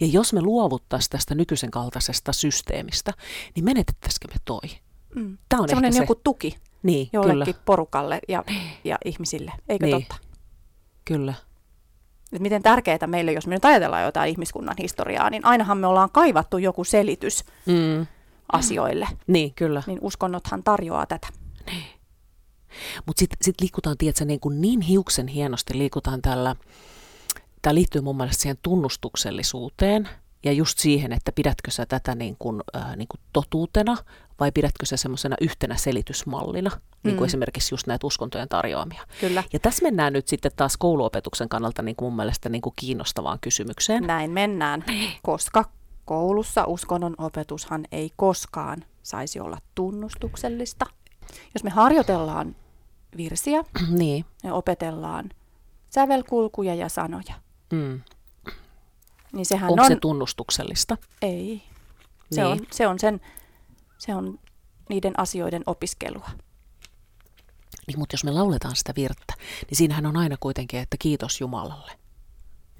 Ja 0.00 0.06
jos 0.06 0.32
me 0.32 0.40
luovuttaisiin 0.42 1.10
tästä 1.10 1.34
nykyisen 1.34 1.70
kaltaisesta 1.70 2.32
systeemistä, 2.32 3.12
niin 3.54 3.64
menetettäisikö 3.64 4.28
me 4.28 4.34
toi? 4.44 4.60
Mm. 5.14 5.38
Tämä 5.48 5.62
on 5.62 5.68
Semmoinen 5.68 5.92
ehkä 5.92 6.02
joku 6.02 6.14
se. 6.14 6.20
tuki 6.24 6.56
Niin, 6.82 7.08
jollekin 7.12 7.54
kyllä, 7.54 7.62
porukalle 7.64 8.20
ja, 8.28 8.44
ja 8.84 8.98
ihmisille, 9.04 9.52
eikö 9.68 9.86
Niin. 9.86 9.96
totta? 10.00 10.16
kyllä. 11.04 11.34
Et 12.32 12.40
miten 12.42 12.62
tärkeää 12.62 13.06
meille, 13.06 13.32
jos 13.32 13.46
me 13.46 13.54
nyt 13.54 13.64
ajatellaan 13.64 14.02
jotain 14.02 14.30
ihmiskunnan 14.30 14.76
historiaa, 14.78 15.30
niin 15.30 15.44
ainahan 15.44 15.78
me 15.78 15.86
ollaan 15.86 16.10
kaivattu 16.12 16.58
joku 16.58 16.84
selitys 16.84 17.44
Mm. 17.66 18.06
asioille. 18.52 19.08
Niin, 19.26 19.54
kyllä. 19.54 19.82
Niin 19.86 19.98
uskonnothan 20.02 20.62
tarjoaa 20.62 21.06
tätä. 21.06 21.28
Mutta 23.06 23.20
sitten 23.20 23.38
sit 23.42 23.60
liikutaan, 23.60 23.98
tiedätkö, 23.98 24.24
niin, 24.24 24.40
kuin 24.40 24.60
niin 24.60 24.80
hiuksen 24.80 25.28
hienosti 25.28 25.78
liikutaan 25.78 26.22
tällä, 26.22 26.56
tämä 27.62 27.74
liittyy 27.74 28.00
mun 28.00 28.16
mielestä 28.16 28.42
siihen 28.42 28.58
tunnustuksellisuuteen 28.62 30.08
ja 30.44 30.52
just 30.52 30.78
siihen, 30.78 31.12
että 31.12 31.32
pidätkö 31.32 31.70
sä 31.70 31.86
tätä 31.86 32.14
niin 32.14 32.36
kuin, 32.38 32.62
äh, 32.76 32.96
niin 32.96 33.08
kuin 33.08 33.20
totuutena 33.32 33.96
vai 34.40 34.52
pidätkö 34.52 34.86
sä 34.86 34.96
semmoisena 34.96 35.36
yhtenä 35.40 35.76
selitysmallina, 35.76 36.70
niin 37.02 37.16
kuin 37.16 37.24
Mm. 37.24 37.26
esimerkiksi 37.26 37.74
just 37.74 37.86
näitä 37.86 38.06
uskontojen 38.06 38.48
tarjoamia. 38.48 39.02
Kyllä. 39.20 39.44
Ja 39.52 39.58
tässä 39.58 39.82
mennään 39.82 40.12
nyt 40.12 40.28
sitten 40.28 40.50
taas 40.56 40.76
kouluopetuksen 40.76 41.48
kannalta 41.48 41.82
niin 41.82 41.96
kuin 41.96 42.06
mun 42.06 42.16
mielestä 42.16 42.48
niin 42.48 42.62
kuin 42.62 42.72
kiinnostavaan 42.76 43.38
kysymykseen. 43.40 44.02
Näin 44.02 44.30
mennään, 44.30 44.84
koska 45.22 45.64
koulussa 46.04 46.64
uskonnon 46.64 47.14
opetushan 47.18 47.84
ei 47.92 48.10
koskaan 48.16 48.84
saisi 49.02 49.40
olla 49.40 49.58
tunnustuksellista. 49.74 50.86
Jos 51.54 51.64
me 51.64 51.70
harjoitellaan 51.70 52.56
virsiä 53.16 53.64
niin. 53.90 54.24
ja 54.44 54.54
opetellaan 54.54 55.30
sävelkulkuja 55.90 56.74
ja 56.74 56.88
sanoja, 56.88 57.34
Mm. 57.72 58.00
Niin 59.32 59.46
sehän 59.46 59.70
Onko 59.70 59.82
on... 59.82 59.88
se 59.88 59.96
tunnustuksellista? 59.96 60.96
Ei. 61.22 61.62
Se, 62.32 62.42
Niin. 62.42 62.52
on, 62.52 62.60
se, 62.72 62.86
on 62.86 62.98
sen, 62.98 63.20
se 63.98 64.14
on 64.14 64.38
niiden 64.88 65.18
asioiden 65.20 65.62
opiskelua. 65.66 66.28
Niin, 67.86 67.98
mutta 67.98 68.14
jos 68.14 68.24
me 68.24 68.30
lauletaan 68.30 68.76
sitä 68.76 68.92
virttä, 68.96 69.34
niin 69.70 69.76
siinähän 69.76 70.06
on 70.06 70.16
aina 70.16 70.36
kuitenkin, 70.40 70.80
että 70.80 70.96
kiitos 71.00 71.40
Jumalalle. 71.40 71.92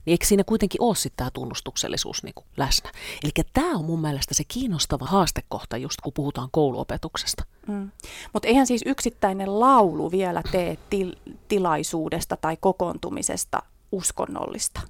Niin 0.07 0.13
eikö 0.13 0.27
siinä 0.27 0.45
kuitenkin 0.45 0.83
ole 0.83 0.95
sitten 0.95 1.17
tämä 1.17 1.31
tunnustuksellisuus 1.31 2.23
niin 2.23 2.35
kuin 2.35 2.47
läsnä? 2.57 2.93
Eli 3.25 3.33
tämä 3.53 3.71
on 3.79 3.85
mun 3.85 4.01
mielestä 4.01 4.35
se 4.35 4.45
kiinnostava 4.49 5.07
haastekohta, 5.07 5.77
just 5.77 6.01
kun 6.01 6.13
puhutaan 6.13 6.49
kouluopetuksesta. 6.53 7.45
Mm. 7.69 7.91
Mutta 8.33 8.49
eihän 8.49 8.67
siis 8.67 8.83
yksittäinen 8.87 9.61
laulu 9.61 10.11
vielä 10.11 10.43
tee 10.53 10.79
til- 10.91 11.17
tilaisuudesta 11.49 12.37
tai 12.37 12.57
kokoontumisesta 12.61 13.63
uskonnollista. 13.93 14.81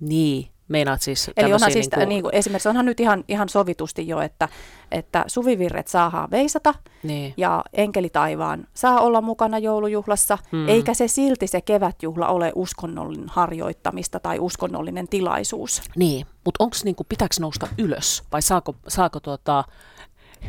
Niin, 0.00 0.48
meinaat 0.72 1.02
siis 1.02 1.30
Eli 1.36 1.52
onhan 1.52 1.72
siis, 1.72 1.86
niin 1.86 1.90
kuin, 1.98 2.08
niin 2.08 2.22
kuin, 2.22 2.34
esimerkiksi 2.34 2.68
onhan 2.68 2.84
nyt 2.86 3.00
ihan, 3.00 3.24
ihan 3.28 3.48
sovitusti 3.48 4.08
jo, 4.08 4.20
että, 4.20 4.48
että 4.92 5.24
suvivirret 5.26 5.88
saadaan 5.88 6.30
veisata 6.30 6.74
niin, 7.02 7.34
ja 7.36 7.64
enkelitaivaan 7.72 8.66
saa 8.74 9.00
olla 9.00 9.20
mukana 9.20 9.58
joulujuhlassa, 9.58 10.38
Mm. 10.52 10.68
eikä 10.68 10.94
se 10.94 11.08
silti 11.08 11.46
se 11.46 11.60
kevätjuhla 11.60 12.28
ole 12.28 12.52
uskonnollinen 12.54 13.28
harjoittamista 13.28 14.20
tai 14.20 14.38
uskonnollinen 14.38 15.08
tilaisuus. 15.08 15.82
niin. 15.96 16.26
mutta 16.44 16.64
onko 16.64 16.76
niin 16.84 16.94
kuin, 16.96 17.06
pitääkö 17.08 17.34
nousta 17.40 17.68
ylös 17.78 18.22
vai 18.32 18.42
saako, 18.42 18.74
saako 18.88 19.20
tuota, 19.20 19.64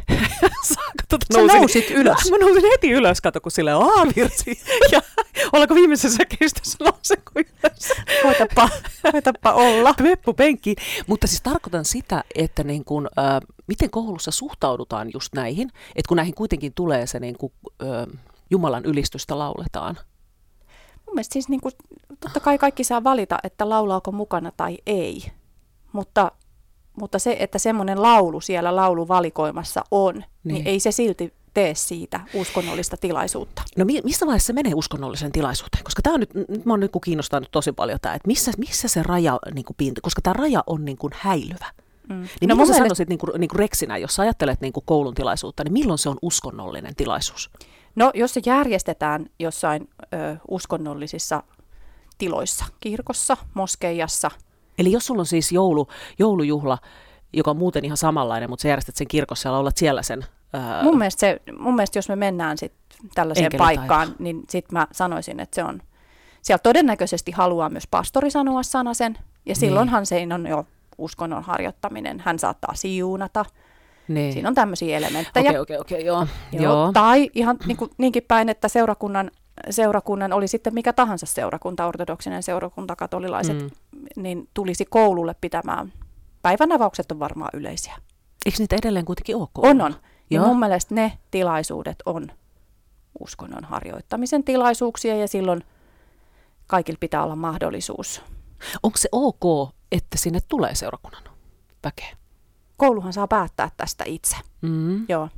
saako 0.74 1.04
tuota 1.10 1.26
Sä 1.34 1.58
nousit 1.58 1.92
ylös. 1.92 2.32
Mä 2.32 2.38
nousin 2.38 2.64
heti 2.72 2.92
ylös, 2.92 3.22
kato 3.22 3.42
kun 3.42 3.52
sille 3.52 3.76
on 3.76 3.90
aavirsi. 4.00 4.60
Ja 4.92 5.02
ollaanko 5.54 5.76
viimeisessä 5.76 6.24
kestossa 6.40 7.16
kuin 7.34 7.46
ylös? 7.64 7.90
Koitapa, 8.22 8.70
koitapa 9.12 9.54
olla. 9.54 9.94
Peppu 9.94 10.34
penkkiin. 10.34 10.76
Mutta 11.08 11.28
siis 11.28 11.42
tarkoitan 11.42 11.86
sitä, 11.86 12.24
että 12.36 12.64
niin 12.64 12.86
kun, 12.86 13.10
äh, 13.20 13.40
miten 13.68 13.90
koulussa 13.90 14.32
suhtaudutaan 14.32 15.10
just 15.14 15.34
näihin, 15.36 15.70
että 15.96 16.08
kun 16.08 16.18
näihin 16.18 16.36
kuitenkin 16.36 16.74
tulee 16.74 17.08
se 17.08 17.20
niin 17.20 17.38
kun, 17.38 17.52
äh, 17.82 18.20
Jumalan 18.50 18.86
ylistystä 18.86 19.40
lauletaan. 19.40 19.98
Mun 21.06 21.16
mielestä 21.16 21.34
siis 21.34 21.50
niin 21.50 21.62
kuin, 21.62 21.74
totta 22.20 22.40
kai 22.40 22.58
kaikki 22.58 22.84
saa 22.84 23.04
valita, 23.04 23.40
että 23.44 23.70
laulaako 23.70 24.12
mukana 24.12 24.52
tai 24.58 24.78
ei. 24.86 25.24
Mutta, 25.94 26.32
mutta 27.00 27.20
se, 27.20 27.36
että 27.40 27.60
semmoinen 27.60 28.02
laulu 28.02 28.42
siellä 28.42 28.76
lauluvalikoimassa 28.76 29.84
on. 29.92 30.16
Niin. 30.16 30.26
niin 30.44 30.68
ei 30.68 30.80
se 30.80 30.92
silti 30.92 31.34
tee 31.54 31.76
siitä 31.76 32.20
uskonnollista 32.34 32.98
tilaisuutta. 32.98 33.62
No 33.78 33.86
mi- 33.86 34.02
missä 34.04 34.26
vaiheessa 34.26 34.48
se 34.48 34.54
menee 34.54 34.74
uskonnolliseen 34.76 35.32
tilaisuuteen? 35.32 35.84
Koska 35.84 36.02
tämä 36.02 36.14
on 36.14 36.20
nyt, 36.20 36.34
nyt 36.34 36.66
mä 36.66 36.74
oon 36.74 36.80
nyt 36.80 36.92
kun 36.92 37.02
kiinnostanut 37.02 37.52
tosi 37.52 37.72
paljon 37.72 38.00
tämä, 38.02 38.16
että 38.16 38.28
missä, 38.28 38.52
missä 38.58 38.88
se 38.88 39.04
raja 39.04 39.40
niin 39.54 39.66
kuin 39.66 39.78
piinti, 39.78 40.02
koska 40.02 40.22
tämä 40.22 40.34
raja 40.34 40.64
on 40.68 40.86
niin 40.86 40.98
kuin 40.98 41.14
häilyvä. 41.16 41.72
Mm. 42.10 42.16
Niin 42.16 42.22
no 42.22 42.28
mitä 42.42 42.56
mielestä, 42.56 42.78
sanoisit 42.78 43.10
niin 43.10 43.20
kuin, 43.20 43.32
niin 43.38 43.50
kuin 43.50 43.60
reksinä, 43.60 43.98
jos 43.98 44.20
ajattelet 44.20 44.62
niin 44.62 44.74
kuin 44.74 44.84
koulun 44.86 45.14
tilaisuutta, 45.14 45.64
niin 45.64 45.74
milloin 45.74 46.00
se 46.00 46.10
on 46.10 46.18
uskonnollinen 46.22 46.96
tilaisuus? 46.96 47.50
no 47.96 48.12
jos 48.14 48.34
se 48.34 48.42
järjestetään 48.46 49.26
jossain 49.40 49.90
ö, 50.14 50.36
uskonnollisissa 50.48 51.44
tiloissa, 52.18 52.66
kirkossa, 52.80 53.38
moskeijassa, 53.54 54.32
Eli 54.78 54.92
jos 54.92 55.06
sulla 55.06 55.20
on 55.20 55.26
siis 55.26 55.52
joulu, 55.52 55.88
joulujuhla, 56.20 56.78
joka 57.34 57.52
on 57.52 57.58
muuten 57.58 57.86
ihan 57.86 57.98
samanlainen, 57.98 58.50
mutta 58.50 58.64
sä 58.64 58.68
järjestät 58.68 58.96
sen 58.96 59.08
kirkossa 59.08 59.50
ja 59.50 59.54
laulat 59.54 59.78
siellä 59.78 60.02
sen. 60.02 60.26
Ää, 60.54 60.84
mun 60.84 60.98
mielestä, 60.98 61.20
se, 61.20 61.42
mun 61.60 61.76
mielestä 61.76 61.98
jos 61.98 62.10
me 62.10 62.16
mennään 62.16 62.58
sit 62.58 62.74
tällaiseen 63.16 63.52
paikkaan, 63.58 64.16
niin 64.20 64.44
sitten 64.50 64.74
mä 64.74 64.88
sanoisin, 64.92 65.40
että 65.40 65.56
se 65.56 65.64
on, 65.64 65.82
siellä 66.42 66.62
todennäköisesti 66.64 67.32
haluaa 67.32 67.70
myös 67.70 67.88
pastori 67.88 68.32
sanoa 68.32 68.64
sanasen, 68.64 69.18
ja 69.46 69.56
silloinhan 69.56 70.06
siinä 70.06 70.36
on 70.36 70.48
jo 70.48 70.66
uskonnon 70.98 71.44
harjoittaminen. 71.44 72.20
Hän 72.26 72.40
saattaa 72.40 72.74
siunata. 72.76 73.46
niin. 74.08 74.34
Siinä 74.34 74.50
on 74.50 74.56
tämmöisiä 74.56 74.98
elementtejä. 74.98 75.50
Okei, 75.50 75.60
okei, 75.60 75.78
okei, 75.78 76.06
joo. 76.06 76.28
Joo. 76.52 76.64
joo. 76.64 76.92
Tai 76.94 77.30
ihan 77.34 77.58
niin 77.66 77.78
kuin, 77.78 77.92
niinkin 77.98 78.24
päin, 78.28 78.50
että 78.50 78.68
seurakunnan, 78.68 79.32
seurakunnan 79.70 80.34
oli 80.34 80.48
sitten 80.48 80.74
mikä 80.74 80.94
tahansa 80.94 81.26
seurakunta, 81.26 81.86
ortodoksinen 81.86 82.44
seurakunta, 82.44 82.96
katolilaiset, 82.96 83.62
mm. 83.62 83.70
niin 84.16 84.50
tulisi 84.54 84.86
koululle 84.86 85.36
pitämään. 85.42 85.94
Päivänavaukset 86.42 87.12
on 87.12 87.20
varmaan 87.20 87.50
yleisiä. 87.54 87.94
Eikö 88.46 88.58
niitä 88.60 88.76
edelleen 88.76 89.06
kuitenkin 89.06 89.36
ole 89.36 89.44
On, 89.44 89.50
koululla? 89.54 89.86
on. 89.86 89.96
Ja 90.30 90.38
Joo. 90.38 90.48
mun 90.48 90.60
mielestä 90.60 90.96
ne 90.96 91.18
tilaisuudet 91.32 91.98
on 92.06 92.28
uskonnon 93.20 93.64
harjoittamisen 93.64 94.44
tilaisuuksia 94.44 95.16
ja 95.16 95.28
silloin 95.28 95.64
kaikilla 96.68 96.98
pitää 97.00 97.24
olla 97.24 97.36
mahdollisuus. 97.36 98.22
Onko 98.84 98.98
se 98.98 99.10
ok, 99.12 99.70
että 99.92 100.18
sinne 100.18 100.40
tulee 100.48 100.76
seurakunnan 100.76 101.24
väkeä? 101.84 102.18
Kouluhan 102.78 103.14
saa 103.14 103.28
päättää 103.28 103.72
tästä 103.78 104.04
itse. 104.08 104.36
Mm. 104.62 105.06
Joo. 105.10 105.30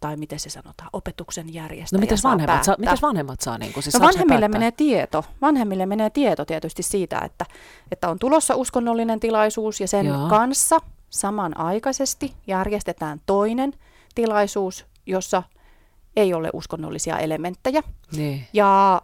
Tai 0.00 0.16
miten 0.16 0.40
se 0.40 0.50
sanotaan, 0.50 0.90
opetuksen 0.92 1.54
järjestäjä 1.54 1.98
No 1.98 2.00
mitäs 2.00 2.24
vanhemmat, 2.24 2.64
saa, 2.64 2.76
mitäs 2.78 3.02
vanhemmat 3.02 3.40
saa? 3.40 3.58
Niin 3.58 3.72
kun, 3.72 3.82
siis 3.82 3.94
No 3.94 4.06
vanhemmille 4.06 4.48
menee 4.48 4.70
tieto. 4.70 5.24
Vanhemmille 5.42 5.86
menee 5.86 6.10
tieto 6.10 6.44
tietysti 6.44 6.82
siitä, 6.82 7.18
että, 7.18 7.46
että 7.90 8.08
on 8.08 8.18
tulossa 8.18 8.56
uskonnollinen 8.56 9.20
tilaisuus 9.20 9.80
ja 9.80 9.88
sen 9.88 10.06
Joo. 10.06 10.28
kanssa 10.28 10.80
samanaikaisesti 11.10 12.34
järjestetään 12.46 13.20
toinen 13.26 13.72
tilaisuus, 14.14 14.86
jossa 15.06 15.42
ei 16.16 16.34
ole 16.34 16.50
uskonnollisia 16.52 17.18
elementtejä. 17.18 17.82
Niin. 18.16 18.46
Ja 18.52 19.02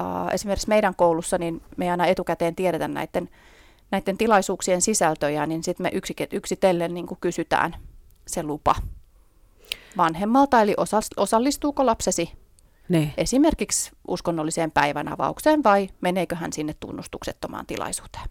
äh, 0.00 0.34
esimerkiksi 0.34 0.68
meidän 0.68 0.94
koulussa, 0.94 1.38
niin 1.38 1.62
me 1.76 1.84
ei 1.84 1.90
aina 1.90 2.06
etukäteen 2.06 2.54
tiedetä 2.54 2.88
näiden, 2.88 3.28
näiden 3.90 4.18
tilaisuuksien 4.18 4.82
sisältöjä, 4.82 5.46
niin 5.46 5.64
sitten 5.64 5.84
me 5.84 5.90
yksitellen 6.32 6.94
niin 6.94 7.06
kysytään 7.20 7.76
se 8.26 8.42
lupa 8.42 8.74
vanhemmalta, 9.96 10.62
eli 10.62 10.74
osallistuuko 11.16 11.86
lapsesi 11.86 12.32
Niin. 12.88 13.12
esimerkiksi 13.16 13.90
uskonnolliseen 14.08 14.70
päivänavaukseen 14.70 15.64
vai 15.64 15.88
meneekö 16.00 16.36
hän 16.36 16.52
sinne 16.52 16.74
tunnustuksettomaan 16.80 17.66
tilaisuuteen. 17.66 18.24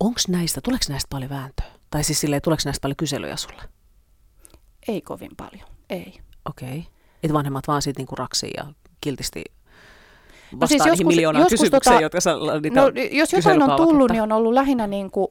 Onko 0.00 0.20
näistä, 0.28 0.60
tuleeko 0.60 0.84
näistä 0.88 1.08
paljon 1.10 1.30
vääntöä? 1.30 1.66
Tai 1.94 2.04
siis 2.04 2.20
silleen, 2.20 2.42
tuleeko 2.42 2.62
näistä 2.64 2.82
paljon 2.82 2.96
kyselyjä 2.96 3.36
sulle? 3.36 3.62
Ei 4.88 5.00
kovin 5.00 5.30
paljon, 5.36 5.68
ei. 5.90 6.20
Okei. 6.44 6.68
Okay. 6.68 6.82
Että 7.22 7.34
vanhemmat 7.34 7.68
vaan 7.68 7.82
siitä 7.82 8.00
niinku 8.00 8.16
raksii 8.16 8.50
ja 8.56 8.64
kiltisti 9.00 9.44
vastaa 9.44 10.58
No 10.60 10.66
siis 10.66 10.84
niihin 10.84 10.92
joskus- 10.92 11.06
miljoonaan 11.06 11.42
joskus 11.42 11.60
kysymykseen, 11.60 11.96
tota- 11.96 12.02
jotka 12.02 12.20
sä 12.20 12.30
niitä 12.62 12.80
No, 12.80 12.86
jos 13.10 13.32
jotain 13.32 13.62
on 13.62 13.76
tullut, 13.76 14.10
niin 14.10 14.22
on 14.22 14.32
ollut 14.32 14.52
lähinnä 14.52 14.86
niin 14.86 15.10
kuin, 15.10 15.28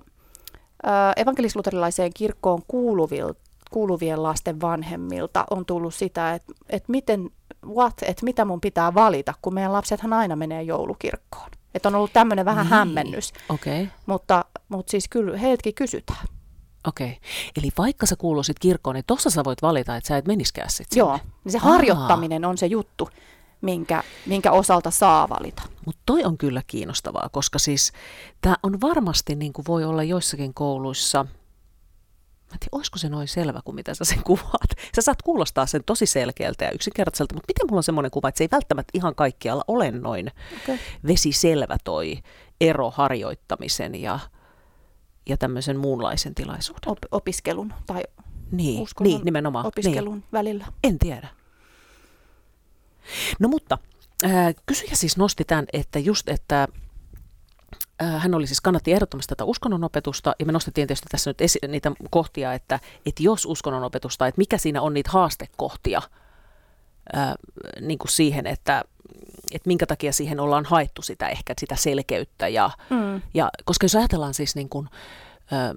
äh, 0.88 1.14
evankelisluterilaiseen 1.18 2.12
kirkkoon 2.14 2.62
kuuluvil, 2.68 3.34
kuuluvien 3.72 4.24
lasten 4.24 4.62
vanhemmilta 4.62 5.46
on 5.50 5.66
tullut 5.66 5.94
sitä, 5.94 6.34
että, 6.34 6.54
että 6.70 6.92
miten, 6.92 7.30
what, 7.68 7.94
että 8.02 8.26
mitä 8.26 8.46
mun 8.46 8.62
pitää 8.62 8.94
valita, 8.94 9.34
kun 9.42 9.54
meidän 9.54 9.74
lapsethan 9.74 10.14
aina 10.14 10.36
menee 10.36 10.64
joulukirkkoon. 10.64 11.50
Että 11.76 11.90
on 11.90 11.96
ollut 11.96 12.14
tämmöinen 12.14 12.46
vähän 12.46 12.66
Niin. 12.66 12.74
hämmennys, 12.74 13.34
Okei, 13.50 13.90
mutta, 14.06 14.46
mutta 14.70 14.92
siis 14.92 15.08
kyllä 15.10 15.38
heiltäkin 15.38 15.74
kysytään. 15.76 16.28
Okei. 16.88 17.18
Eli 17.58 17.70
vaikka 17.78 18.06
sä 18.06 18.16
kuuluisit 18.16 18.60
kirkkoon, 18.60 18.96
niin 18.96 19.04
tossa 19.08 19.30
sä 19.30 19.44
voit 19.44 19.62
valita, 19.62 19.96
että 19.96 20.08
sä 20.08 20.18
et 20.18 20.28
meniskään 20.28 20.70
sit 20.70 20.88
sinne. 20.90 21.00
Joo, 21.00 21.20
niin 21.44 21.52
se 21.52 21.58
harjoittaminen 21.58 22.46
on 22.46 22.58
se 22.58 22.66
juttu, 22.66 23.10
minkä, 23.62 24.04
minkä 24.26 24.52
osalta 24.52 24.92
saa 24.92 25.30
valita. 25.30 25.62
Mutta 25.86 26.02
toi 26.06 26.24
on 26.24 26.38
kyllä 26.38 26.62
kiinnostavaa, 26.68 27.30
koska 27.32 27.60
siis 27.60 27.92
tämä 28.42 28.56
on 28.64 28.82
varmasti, 28.82 29.36
niin 29.36 29.54
kuin 29.54 29.66
voi 29.68 29.84
olla 29.84 30.04
joissakin 30.04 30.54
kouluissa, 30.54 31.24
mä 32.54 32.58
tiedä, 32.60 32.70
olisiko 32.72 32.98
se 32.98 33.10
noin 33.10 33.28
selvä 33.28 33.60
kuin 33.66 33.76
mitä 33.76 33.94
sä 33.94 34.06
sen 34.06 34.24
kuvaat. 34.24 34.70
Sä 34.96 35.02
saat 35.02 35.22
kuulostaa 35.22 35.66
sen 35.66 35.84
tosi 35.84 36.06
selkeältä 36.06 36.66
ja 36.66 36.72
yksinkertaiselta, 36.72 37.36
mutta 37.36 37.48
miten 37.50 37.68
mulla 37.68 37.80
on 37.80 37.84
semmoinen 37.84 38.12
kuva, 38.12 38.30
että 38.30 38.38
se 38.38 38.44
ei 38.44 38.50
välttämättä 38.52 38.92
ihan 38.94 39.16
kaikkialla 39.16 39.64
ole 39.68 39.92
noin 39.92 40.32
Okay. 40.64 40.78
vesiselvä 41.08 41.78
toi 41.84 42.18
ero 42.62 42.92
harjoittamisen 42.92 44.02
ja, 44.02 44.20
ja 45.30 45.38
tämmöisen 45.38 45.78
muunlaisen 45.78 46.36
tilaisuuden. 46.36 46.90
Op- 46.92 47.06
opiskelun 47.12 47.74
tai 47.86 48.04
niin, 48.52 48.82
uskonnon 48.82 49.14
niin, 49.14 49.26
nimenomaan. 49.26 49.64
Niin. 49.64 49.68
opiskelun 49.68 50.24
välillä. 50.34 50.66
En 50.84 51.00
tiedä. 51.00 51.28
No 53.40 53.48
mutta 53.48 53.78
ää, 54.24 54.54
kysyjä 54.66 54.92
siis 54.94 55.18
nosti 55.18 55.44
tämän, 55.44 55.66
että 55.74 56.00
just, 56.00 56.30
että 56.30 56.68
ää, 58.00 58.20
hän 58.20 58.34
oli 58.36 58.48
siis 58.48 58.62
kannatti 58.62 58.92
ehdottomasti 58.94 59.30
tätä 59.30 59.44
uskonnonopetusta, 59.44 60.36
ja 60.40 60.46
me 60.46 60.52
nostettiin 60.52 60.88
tietysti 60.88 61.08
tässä 61.12 61.30
nyt 61.30 61.42
esi- 61.42 61.68
niitä 61.68 61.92
kohtia, 62.10 62.54
että, 62.54 62.80
että 63.06 63.24
jos 63.24 63.46
uskonnonopetusta, 63.46 64.28
että 64.28 64.40
mikä 64.40 64.58
siinä 64.58 64.82
on 64.82 64.94
niitä 64.94 65.12
haastekohtia 65.12 66.02
ää, 67.14 67.36
niin 67.82 67.98
kuin 67.98 68.12
siihen, 68.12 68.48
että, 68.48 68.84
että 69.54 69.68
minkä 69.68 69.86
takia 69.86 70.14
siihen 70.14 70.40
ollaan 70.40 70.66
haettu 70.66 71.02
sitä 71.02 71.28
ehkä 71.30 71.54
sitä 71.60 71.76
selkeyttä, 71.76 72.48
ja, 72.48 72.70
Mm. 72.90 73.22
ja 73.34 73.50
koska 73.66 73.86
jos 73.86 73.96
ajatellaan 73.96 74.34
siis 74.34 74.56
niin 74.56 74.70
kuin, 74.70 74.90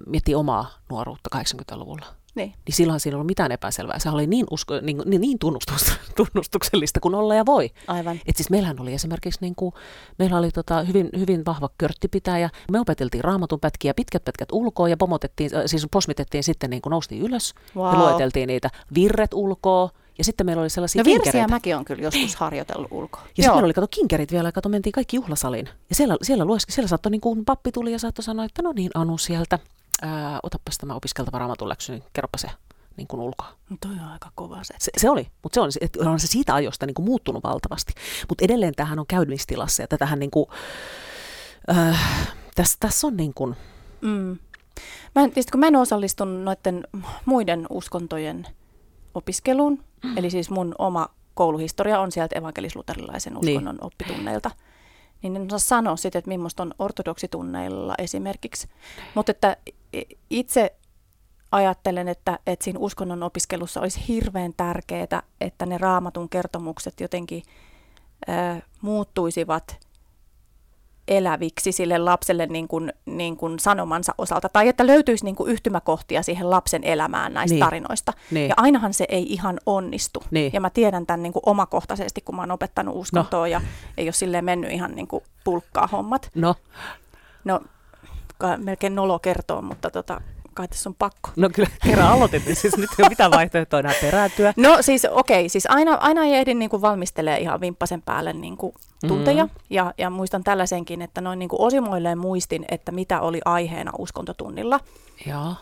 miettii 0.05 0.35
omaa 0.35 0.69
nuoruutta 0.89 1.29
80-luvulla, 1.37 2.05
Niin. 2.35 2.53
niin 2.65 2.75
silloin 2.75 2.99
siinä 2.99 3.13
ei 3.13 3.15
ollut 3.15 3.27
mitään 3.27 3.51
epäselvää. 3.51 3.99
Se 3.99 4.09
oli 4.09 4.27
niin, 4.27 4.45
usko, 4.51 4.73
niin, 4.81 5.01
niin, 5.05 5.21
niin 5.21 5.39
tunnustus, 5.39 5.91
tunnustuksellista 6.17 6.99
kuin 6.99 7.15
olla 7.15 7.35
ja 7.35 7.45
voi. 7.45 7.69
Aivan. 7.87 8.19
Et 8.27 8.37
siis 8.37 8.49
meillähän 8.49 8.79
oli 8.81 8.93
esimerkiksi, 8.93 9.39
niin 9.41 9.55
kuin, 9.55 9.73
meillä 10.19 10.37
oli 10.37 10.51
tota 10.51 10.81
hyvin, 10.83 11.09
hyvin 11.19 11.45
vahva 11.45 11.69
körttipitäjä. 11.77 12.49
Me 12.71 12.79
opeteltiin 12.79 13.23
raamatun 13.23 13.59
pätkiä, 13.59 13.93
pitkät 13.93 14.23
pätkät 14.25 14.49
ulkoa 14.51 14.89
ja 14.89 14.97
pomotettiin, 14.97 15.49
siis 15.65 15.87
posmitettiin 15.91 16.43
sitten, 16.43 16.69
niin 16.69 16.81
kuin 16.81 16.91
noustiin 16.91 17.21
ylös 17.21 17.53
Wow. 17.75 17.93
ja 17.93 17.99
lueteltiin 17.99 18.47
niitä 18.47 18.69
virret 18.95 19.33
ulkoa. 19.33 19.89
Ja 20.17 20.23
sitten 20.23 20.45
meillä 20.45 20.61
oli 20.61 20.69
sellaisia 20.69 20.99
No 20.99 21.03
kinkereitä. 21.03 21.47
mäkin 21.47 21.75
on 21.75 21.85
kyllä 21.85 22.03
joskus 22.03 22.35
harjoitellut 22.35 22.91
ulkoa. 22.91 23.21
Ja 23.21 23.27
sitten 23.27 23.51
meillä 23.51 23.65
oli, 23.65 23.73
kato, 23.73 23.87
kinkerit 23.91 24.31
vielä, 24.31 24.51
kato, 24.51 24.69
mentiin 24.69 24.93
kaikki 24.93 25.15
juhlasaliin. 25.15 25.69
Ja 25.89 25.95
siellä, 25.95 26.17
siellä, 26.21 26.45
lueski, 26.45 26.71
siellä 26.71 26.87
saattoi, 26.87 27.11
niin 27.11 27.21
kuin 27.21 27.45
pappi 27.45 27.71
tuli 27.71 27.91
ja 27.91 27.99
saattoi 27.99 28.23
sanoa, 28.23 28.45
että 28.45 28.61
no 28.61 28.71
niin, 28.73 28.91
Anu 28.93 29.17
sieltä, 29.17 29.59
ää, 30.01 30.39
otapas 30.43 30.77
tämä 30.77 30.93
opiskeltava 30.95 31.39
raamatun 31.39 31.69
läksy, 31.69 31.91
niin 31.91 32.03
kerropa 32.13 32.37
se 32.37 32.47
niin 32.97 33.07
kuin 33.07 33.19
ulkoa. 33.19 33.47
No 33.69 33.77
toi 33.81 33.91
on 33.91 34.11
aika 34.11 34.31
kova 34.35 34.63
se. 34.63 34.73
Se, 34.79 34.91
se 34.97 35.09
oli, 35.09 35.27
mutta 35.43 35.53
se 35.55 35.61
on, 35.61 35.69
et 35.81 35.95
on 35.95 36.19
se 36.19 36.27
siitä 36.27 36.53
ajosta 36.55 36.85
niin 36.85 36.93
kuin 36.95 37.05
muuttunut 37.05 37.43
valtavasti. 37.43 37.93
Mutta 38.29 38.45
edelleen 38.45 38.73
tämähän 38.75 38.99
on 38.99 39.07
käymistilassa 39.07 39.83
ja 39.83 39.87
tätähän 39.87 40.19
niin 40.19 40.31
kuin, 40.31 40.45
äh, 41.77 41.99
tässä, 42.55 42.77
tässä 42.79 43.07
on 43.07 43.17
niin 43.17 43.33
kuin, 43.33 43.55
Mm. 44.01 44.37
Mä, 45.15 45.23
tietysti 45.23 45.51
kun 45.51 45.59
mä 45.59 45.67
en 45.67 45.75
osallistunut 45.75 46.43
noiden 46.43 46.87
muiden 47.25 47.65
uskontojen 47.69 48.47
opiskeluun, 49.17 49.83
mm. 50.03 50.17
eli 50.17 50.29
siis 50.29 50.49
mun 50.49 50.75
oma 50.77 51.09
kouluhistoria 51.33 51.99
on 51.99 52.11
sieltä 52.11 52.39
evankelisluterilaisen 52.39 53.33
Niin. 53.33 53.57
uskonnon 53.57 53.77
oppitunneilta, 53.81 54.51
niin 55.21 55.35
en 55.35 55.45
osaa 55.45 55.59
sanoa 55.59 55.95
sitten, 55.95 56.19
että 56.19 56.29
millaista 56.29 56.63
on 56.63 56.73
ortodoksitunneilla 56.79 57.95
esimerkiksi. 57.97 58.67
Mutta 59.15 59.31
että 59.31 59.57
itse 60.29 60.75
ajattelen, 61.51 62.07
että, 62.07 62.39
että 62.47 62.63
siinä 62.63 62.79
uskonnon 62.79 63.23
opiskelussa 63.23 63.81
olisi 63.81 64.07
hirveän 64.07 64.53
tärkeää, 64.57 65.23
että 65.41 65.65
ne 65.65 65.77
raamatun 65.77 66.29
kertomukset 66.29 66.99
jotenkin 66.99 67.43
ö, 68.29 68.61
muuttuisivat 68.81 69.86
eläviksi 71.07 71.71
sille 71.71 71.97
lapselle 71.97 72.45
niin 72.45 72.67
kuin, 72.67 72.93
niin 73.05 73.37
kuin 73.37 73.59
sanomansa 73.59 74.13
osalta, 74.17 74.49
tai 74.49 74.67
että 74.67 74.87
löytyisi 74.87 75.25
niin 75.25 75.35
kuin 75.35 75.51
yhtymäkohtia 75.51 76.23
siihen 76.23 76.49
lapsen 76.49 76.83
elämään 76.83 77.33
näistä 77.33 77.53
Niin. 77.53 77.59
tarinoista. 77.65 78.13
Niin. 78.31 78.47
Ja 78.49 78.53
ainahan 78.57 78.93
se 78.93 79.05
ei 79.09 79.33
ihan 79.33 79.59
onnistu. 79.65 80.23
Niin. 80.31 80.53
Ja 80.53 80.61
mä 80.61 80.69
tiedän 80.69 81.05
tämän 81.05 81.23
niin 81.23 81.33
kuin 81.33 81.43
omakohtaisesti, 81.45 82.21
kun 82.21 82.35
mä 82.35 82.41
oon 82.41 82.51
opettanut 82.51 82.95
uskontoa, 82.95 83.39
no. 83.39 83.45
ja 83.45 83.61
ei 83.97 84.05
ole 84.05 84.11
silleen 84.13 84.45
mennyt 84.45 84.71
ihan 84.71 84.95
niin 84.95 85.07
kuin 85.07 85.23
pulkkaa 85.43 85.87
hommat. 85.91 86.29
no, 86.35 86.55
No, 87.43 87.59
melkein 88.57 88.95
nolo 88.95 89.19
kertoo, 89.19 89.61
mutta 89.61 89.89
tota, 89.89 90.21
kai 90.57 90.67
tässä 90.67 90.89
on 90.89 90.95
pakko. 90.99 91.29
no 91.35 91.49
kyllä 91.49 91.69
kerran 91.83 92.07
aloitettiin, 92.07 92.55
siis 92.55 92.77
nyt 92.77 92.89
ei 92.89 93.03
ole 93.03 93.09
mitään 93.09 93.31
vaihtoehtoa 93.31 93.79
enää 93.79 93.93
perääntyä. 94.01 94.53
No 94.57 94.77
siis 94.81 95.05
okei, 95.11 95.39
okay, 95.39 95.49
siis 95.49 95.65
aina, 95.69 95.93
aina 95.93 96.23
ei 96.23 96.33
ehdi 96.33 96.53
niin 96.53 96.69
kuin 96.69 96.81
valmistelee 96.81 97.39
ihan 97.39 97.61
vimppasen 97.61 98.01
päälle 98.01 98.33
niin 98.33 98.57
kuin 98.57 98.73
tunteja. 99.07 99.45
Mm. 99.45 99.51
Mm. 99.51 99.59
Ja, 99.69 99.93
ja 99.97 100.09
muistan 100.09 100.43
tällaisenkin, 100.43 101.01
että 101.01 101.21
noin 101.21 101.39
niin 101.39 101.49
kuin 101.49 101.61
osimoilleen 101.61 102.17
muistin, 102.17 102.65
että 102.69 102.91
mitä 102.91 103.21
oli 103.21 103.39
aiheena 103.45 103.91
uskontotunnilla. 103.97 104.79
Joo, 105.25 105.55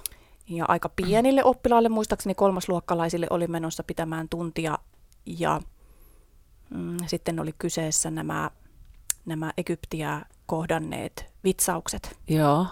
Ja 0.50 0.66
aika 0.68 0.90
pienille 0.90 1.44
oppilaille, 1.44 1.90
muistaakseni 1.90 2.36
kolmasluokkalaisille 2.36 3.28
oli 3.30 3.48
menossa 3.48 3.84
pitämään 3.84 4.30
tuntia. 4.30 4.78
Ja 5.26 5.62
mm, 6.70 6.98
sitten 7.08 7.40
oli 7.40 7.54
kyseessä 7.58 8.12
nämä, 8.12 8.52
nämä 9.26 9.52
Egyptiä 9.58 10.22
kohdanneet 10.46 11.26
vitsaukset. 11.44 12.18
joo, 12.30 12.68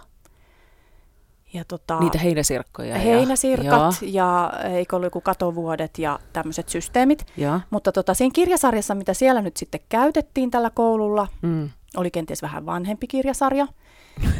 Ja 1.53 1.65
tota, 1.67 1.99
niitä 1.99 2.17
heinäsirkkoja. 2.17 2.89
ja- 2.89 2.97
heinäsirkat 2.99 3.95
ja 4.01 4.53
eikö 4.73 4.95
ollut 4.95 5.05
joku 5.07 5.21
katovuodet 5.21 5.99
ja 5.99 6.19
tämmöiset 6.33 6.69
systeemit. 6.69 7.25
Joo. 7.37 7.59
Mutta 7.69 7.91
tota, 7.91 8.13
siinä 8.13 8.31
kirjasarjassa, 8.33 8.95
mitä 8.95 9.13
siellä 9.13 9.41
nyt 9.41 9.57
sitten 9.57 9.81
käytettiin 9.89 10.51
tällä 10.51 10.69
koululla, 10.69 11.27
Mm. 11.41 11.69
oli 11.97 12.11
kenties 12.11 12.41
vähän 12.41 12.65
vanhempi 12.65 13.07
kirjasarja. 13.07 13.67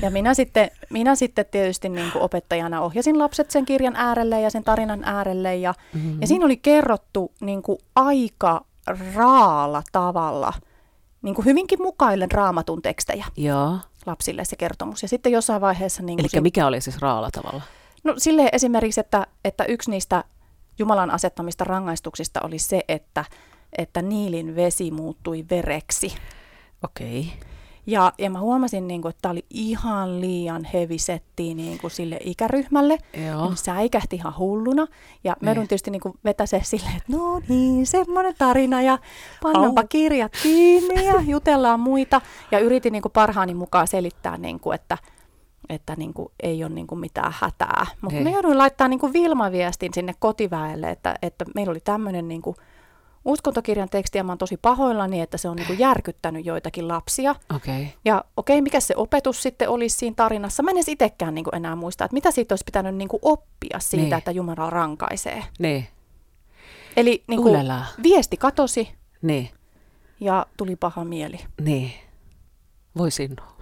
Ja 0.02 0.10
minä 0.12 0.34
sitten, 0.34 0.72
minä 0.90 1.16
sitten 1.16 1.46
tietysti 1.52 1.90
niin 1.90 2.12
kuin 2.12 2.22
opettajana 2.22 2.82
ohjasin 2.82 3.20
lapset 3.20 3.52
sen 3.52 3.66
kirjan 3.66 3.96
äärelle 3.96 4.42
ja 4.42 4.50
sen 4.50 4.64
tarinan 4.64 5.04
äärelle. 5.04 5.56
Ja, 5.56 5.74
Mm-hmm. 5.94 6.22
ja 6.22 6.28
siinä 6.28 6.46
oli 6.46 6.58
kerrottu 6.58 7.32
niin 7.42 7.62
kuin 7.64 7.78
aika 7.96 8.66
raalla 9.16 9.84
tavalla, 9.92 10.54
niin 11.22 11.36
kuin 11.36 11.46
hyvinkin 11.46 11.82
mukaillen 11.82 12.32
raamatun 12.32 12.82
tekstejä 12.82 13.26
Joo, 13.38 13.78
lapsille 14.06 14.46
se 14.46 14.56
kertomus. 14.56 15.02
Ja 15.02 15.08
sitten 15.08 15.32
jossain 15.32 15.62
vaiheessa... 15.62 16.04
Niin 16.04 16.20
eli 16.20 16.30
siinä- 16.30 16.42
mikä 16.42 16.68
oli 16.68 16.82
siis 16.82 17.00
raalla 17.00 17.30
tavalla? 17.32 17.62
No 18.04 18.14
sille 18.18 18.50
esimerkiksi, 18.52 19.00
että, 19.00 19.28
että 19.46 19.66
yksi 19.66 19.92
niistä 19.92 20.24
Jumalan 20.80 21.12
asettamista 21.12 21.64
rangaistuksista 21.64 22.40
oli 22.44 22.60
se, 22.60 22.82
että, 22.88 23.26
että 23.78 24.02
Niilin 24.02 24.56
vesi 24.56 24.92
muuttui 24.92 25.46
vereksi. 25.50 26.16
Okei. 26.84 27.34
Ja, 27.88 28.14
ja 28.18 28.30
mä 28.30 28.40
huomasin, 28.40 28.88
niin 28.88 29.02
kuin, 29.02 29.10
että 29.10 29.22
tämä 29.22 29.32
oli 29.32 29.46
ihan 29.50 30.22
liian 30.22 30.64
heavy 30.74 30.98
setti 30.98 31.54
niin 31.54 31.78
kuin 31.78 31.92
sille 31.92 32.18
ikäryhmälle. 32.24 32.98
Joo. 33.28 33.50
Ne 33.50 33.56
säikähti 33.56 34.16
ihan 34.16 34.38
hulluna. 34.38 34.88
Ja 35.24 35.32
me 35.32 35.46
Niin. 35.46 35.48
joudun 35.48 35.68
tietysti 35.68 35.92
niin 35.92 36.02
kuin 36.02 36.14
vetäse 36.24 36.62
silleen, 36.64 36.96
että 36.98 37.12
no 37.14 37.42
niin, 37.48 37.86
semmoinen 37.88 38.36
tarina 38.38 38.82
ja 38.82 38.98
pannaanpa 39.42 39.82
Au. 39.82 39.88
kirjat 39.90 40.32
kiinni 40.44 41.06
ja 41.06 41.22
jutellaan 41.28 41.80
muita. 41.80 42.22
Ja 42.52 42.60
yritin 42.60 42.92
niin 42.94 43.02
kuin 43.02 43.12
parhaani 43.12 43.54
mukaan 43.54 43.88
selittää, 43.88 44.38
niin 44.38 44.60
kuin, 44.60 44.76
että, 44.76 44.98
että 45.70 45.96
niin 45.96 46.14
kuin 46.14 46.28
ei 46.44 46.64
ole 46.64 46.74
niin 46.74 46.88
kuin 46.88 47.00
mitään 47.00 47.34
hätää. 47.36 47.86
Mutta 48.02 48.20
me 48.20 48.32
jouduin 48.32 48.58
laittaa 48.58 48.88
niin 48.88 49.00
kuin 49.00 49.14
Vilma-viestin 49.14 49.94
sinne 49.94 50.14
kotiväelle, 50.20 50.90
että, 50.90 51.16
että 51.22 51.46
meillä 51.56 51.72
oli 51.72 51.80
tämmöinen 51.80 52.28
niin 52.28 52.42
kuin 52.42 52.56
uskontokirjan 53.26 53.90
teksti 53.90 54.18
ja 54.18 54.24
mä 54.24 54.32
oon 54.32 54.38
tosi 54.38 54.58
pahoillani, 54.58 55.22
että 55.22 55.38
se 55.38 55.50
on 55.50 55.56
niin 55.56 55.80
järkyttänyt 55.80 56.46
joitakin 56.46 56.88
lapsia. 56.88 57.36
Okei. 57.56 57.82
Okay. 57.82 57.86
Ja 58.06 58.24
okei, 58.38 58.62
mikä 58.62 58.80
se 58.80 58.94
opetus 58.98 59.42
sitten 59.44 59.70
olisi 59.70 59.98
siinä 59.98 60.14
tarinassa? 60.16 60.64
Mä 60.64 60.72
en 60.72 60.78
edes 60.78 60.88
itsekään 60.90 61.36
niin 61.36 61.46
enää 61.54 61.76
muista, 61.76 62.06
että 62.06 62.14
mitä 62.14 62.32
siitä 62.32 62.54
olisi 62.54 62.64
pitänyt 62.66 62.96
niin 62.96 63.10
oppia 63.22 63.80
siitä, 63.80 64.04
Niin. 64.04 64.14
että 64.14 64.32
Jumala 64.32 64.70
rankaisee. 64.70 65.44
Niin. 65.60 65.88
Eli 66.98 67.24
niin 67.28 67.42
kuin, 67.42 67.58
viesti 68.04 68.38
katosi 68.38 68.90
Niin. 69.22 69.50
ja 70.20 70.46
tuli 70.58 70.76
paha 70.76 71.04
mieli. 71.06 71.40
Niin. 71.62 71.92
Voi 72.98 73.12
sinua. 73.12 73.56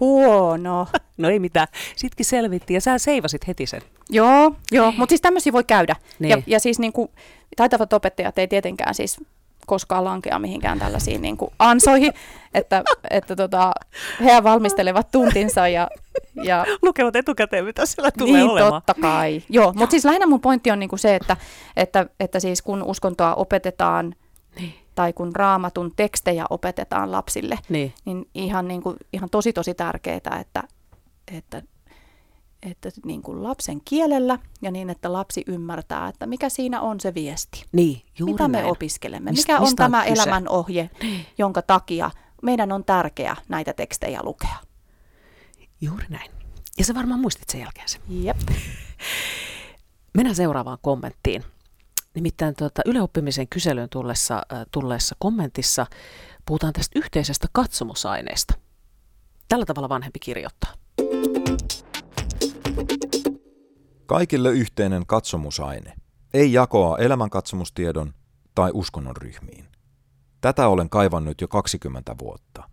Huono. 0.00 0.86
No 1.18 1.28
ei 1.30 1.38
mitään. 1.38 1.68
Sitkin 1.96 2.26
selvittiin 2.26 2.74
ja 2.74 2.80
sä 2.80 2.98
seivasit 2.98 3.46
heti 3.46 3.66
sen. 3.66 3.82
joo, 4.10 4.52
joo. 4.72 4.92
mutta 4.92 5.10
siis 5.12 5.20
tämmöisiä 5.20 5.52
voi 5.52 5.64
käydä. 5.64 5.96
Niin. 6.18 6.30
Ja, 6.30 6.42
ja 6.46 6.60
siis 6.60 6.78
niin 6.78 6.92
kuin, 6.92 7.08
taitavat 7.56 7.92
opettajat 7.92 8.38
ei 8.38 8.48
tietenkään 8.48 8.94
siis 8.94 9.20
koskaan 9.66 10.04
lankea 10.04 10.38
mihinkään 10.38 10.78
tällaisiin 10.78 11.22
niin 11.22 11.36
kuin 11.36 11.50
ansoihin, 11.58 12.12
että, 12.54 12.82
että 13.10 13.36
tota, 13.36 13.72
he 14.24 14.42
valmistelevat 14.42 15.10
tuntinsa 15.10 15.68
ja, 15.68 15.88
ja 16.42 16.66
Lukevat 16.82 17.16
etukäteen, 17.16 17.64
mitä 17.64 17.86
siellä 17.86 18.10
niin, 18.20 18.50
totta 18.58 18.94
kai. 18.94 19.42
Joo, 19.48 19.72
mutta 19.76 19.90
siis 19.90 20.04
lähinnä 20.04 20.26
mun 20.26 20.40
pointti 20.40 20.70
on 20.70 20.78
niinku 20.78 20.96
se, 20.96 21.14
että, 21.14 21.36
että, 21.76 22.06
että 22.20 22.40
siis 22.40 22.62
kun 22.62 22.82
uskontoa 22.82 23.34
opetetaan 23.34 24.14
Niin. 24.60 24.74
tai 24.94 25.12
kun 25.12 25.36
raamatun 25.36 25.92
tekstejä 25.96 26.44
opetetaan 26.50 27.12
lapsille, 27.12 27.58
Niin. 27.68 27.92
niin 28.04 28.28
ihan, 28.34 28.68
niinku, 28.68 28.96
ihan 29.12 29.30
tosi 29.30 29.52
tosi 29.52 29.74
tärkeää, 29.74 30.16
että, 30.40 30.62
että, 31.32 31.62
että 32.62 32.90
niinku 33.04 33.42
lapsen 33.42 33.80
kielellä 33.84 34.38
ja 34.62 34.70
niin, 34.70 34.90
että 34.90 35.12
lapsi 35.12 35.44
ymmärtää, 35.46 36.08
että 36.08 36.26
mikä 36.26 36.48
siinä 36.48 36.80
on 36.80 37.00
se 37.00 37.14
viesti. 37.14 37.64
Niin, 37.72 38.02
juuri 38.18 38.32
mitä 38.32 38.48
me 38.48 38.58
näin. 38.58 38.70
opiskelemme, 38.70 39.30
Mist- 39.30 39.36
mikä 39.36 39.58
on 39.58 39.66
on 39.66 39.76
tämä 39.76 40.02
kyse? 40.04 40.12
elämän 40.12 40.48
ohje, 40.48 40.90
jonka 41.38 41.62
takia 41.62 42.10
meidän 42.42 42.72
on 42.72 42.84
tärkeää 42.84 43.36
näitä 43.48 43.72
tekstejä 43.72 44.20
lukea. 44.22 44.56
Juuri 45.80 46.06
näin. 46.08 46.30
Ja 46.78 46.84
sä 46.84 46.94
varmaan 46.94 47.20
muistit 47.20 47.48
sen 47.50 47.60
jälkeen 47.60 47.88
sen. 47.88 48.00
Jep. 48.08 48.36
Mennään 50.16 50.36
seuraavaan 50.36 50.78
kommenttiin. 50.82 51.44
Nimittäin 52.14 52.54
tuota, 52.58 52.82
yleoppimisen 52.86 53.48
kyselyyn 53.48 53.88
tullessa, 53.88 54.42
äh, 54.52 54.66
tulleessa 54.70 55.16
kommentissa 55.18 55.86
puhutaan 56.46 56.72
tästä 56.72 56.98
yhteisestä 56.98 57.46
katsomusaineesta. 57.52 58.54
Tällä 59.48 59.64
tavalla 59.64 59.88
vanhempi 59.88 60.18
kirjoittaa. 60.18 60.72
Kaikille 64.08 64.50
yhteinen 64.50 65.06
katsomusaine. 65.06 65.94
Ei 66.34 66.52
jakoa 66.52 66.98
elämänkatsomustiedon 66.98 68.14
tai 68.54 68.70
uskonnon 68.74 69.16
ryhmiin. 69.16 69.68
Tätä 70.40 70.68
olen 70.68 70.90
kaivannut 70.90 71.40
jo 71.40 71.48
20 71.48 72.14
vuotta. 72.18 72.70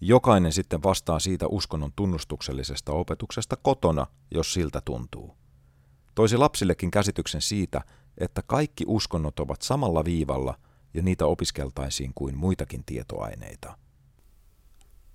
Jokainen 0.00 0.52
sitten 0.52 0.82
vastaa 0.82 1.18
siitä 1.18 1.46
uskonnon 1.46 1.92
tunnustuksellisesta 1.96 2.92
opetuksesta 2.92 3.56
kotona, 3.56 4.06
jos 4.30 4.52
siltä 4.52 4.80
tuntuu. 4.84 5.36
Toisi 6.14 6.36
lapsillekin 6.36 6.90
käsityksen 6.90 7.42
siitä, 7.42 7.80
että 8.18 8.42
kaikki 8.42 8.84
uskonnot 8.86 9.40
ovat 9.40 9.62
samalla 9.62 10.04
viivalla 10.04 10.58
ja 10.94 11.02
niitä 11.02 11.26
opiskeltaisiin 11.26 12.12
kuin 12.14 12.36
muitakin 12.36 12.84
tietoaineita. 12.86 13.78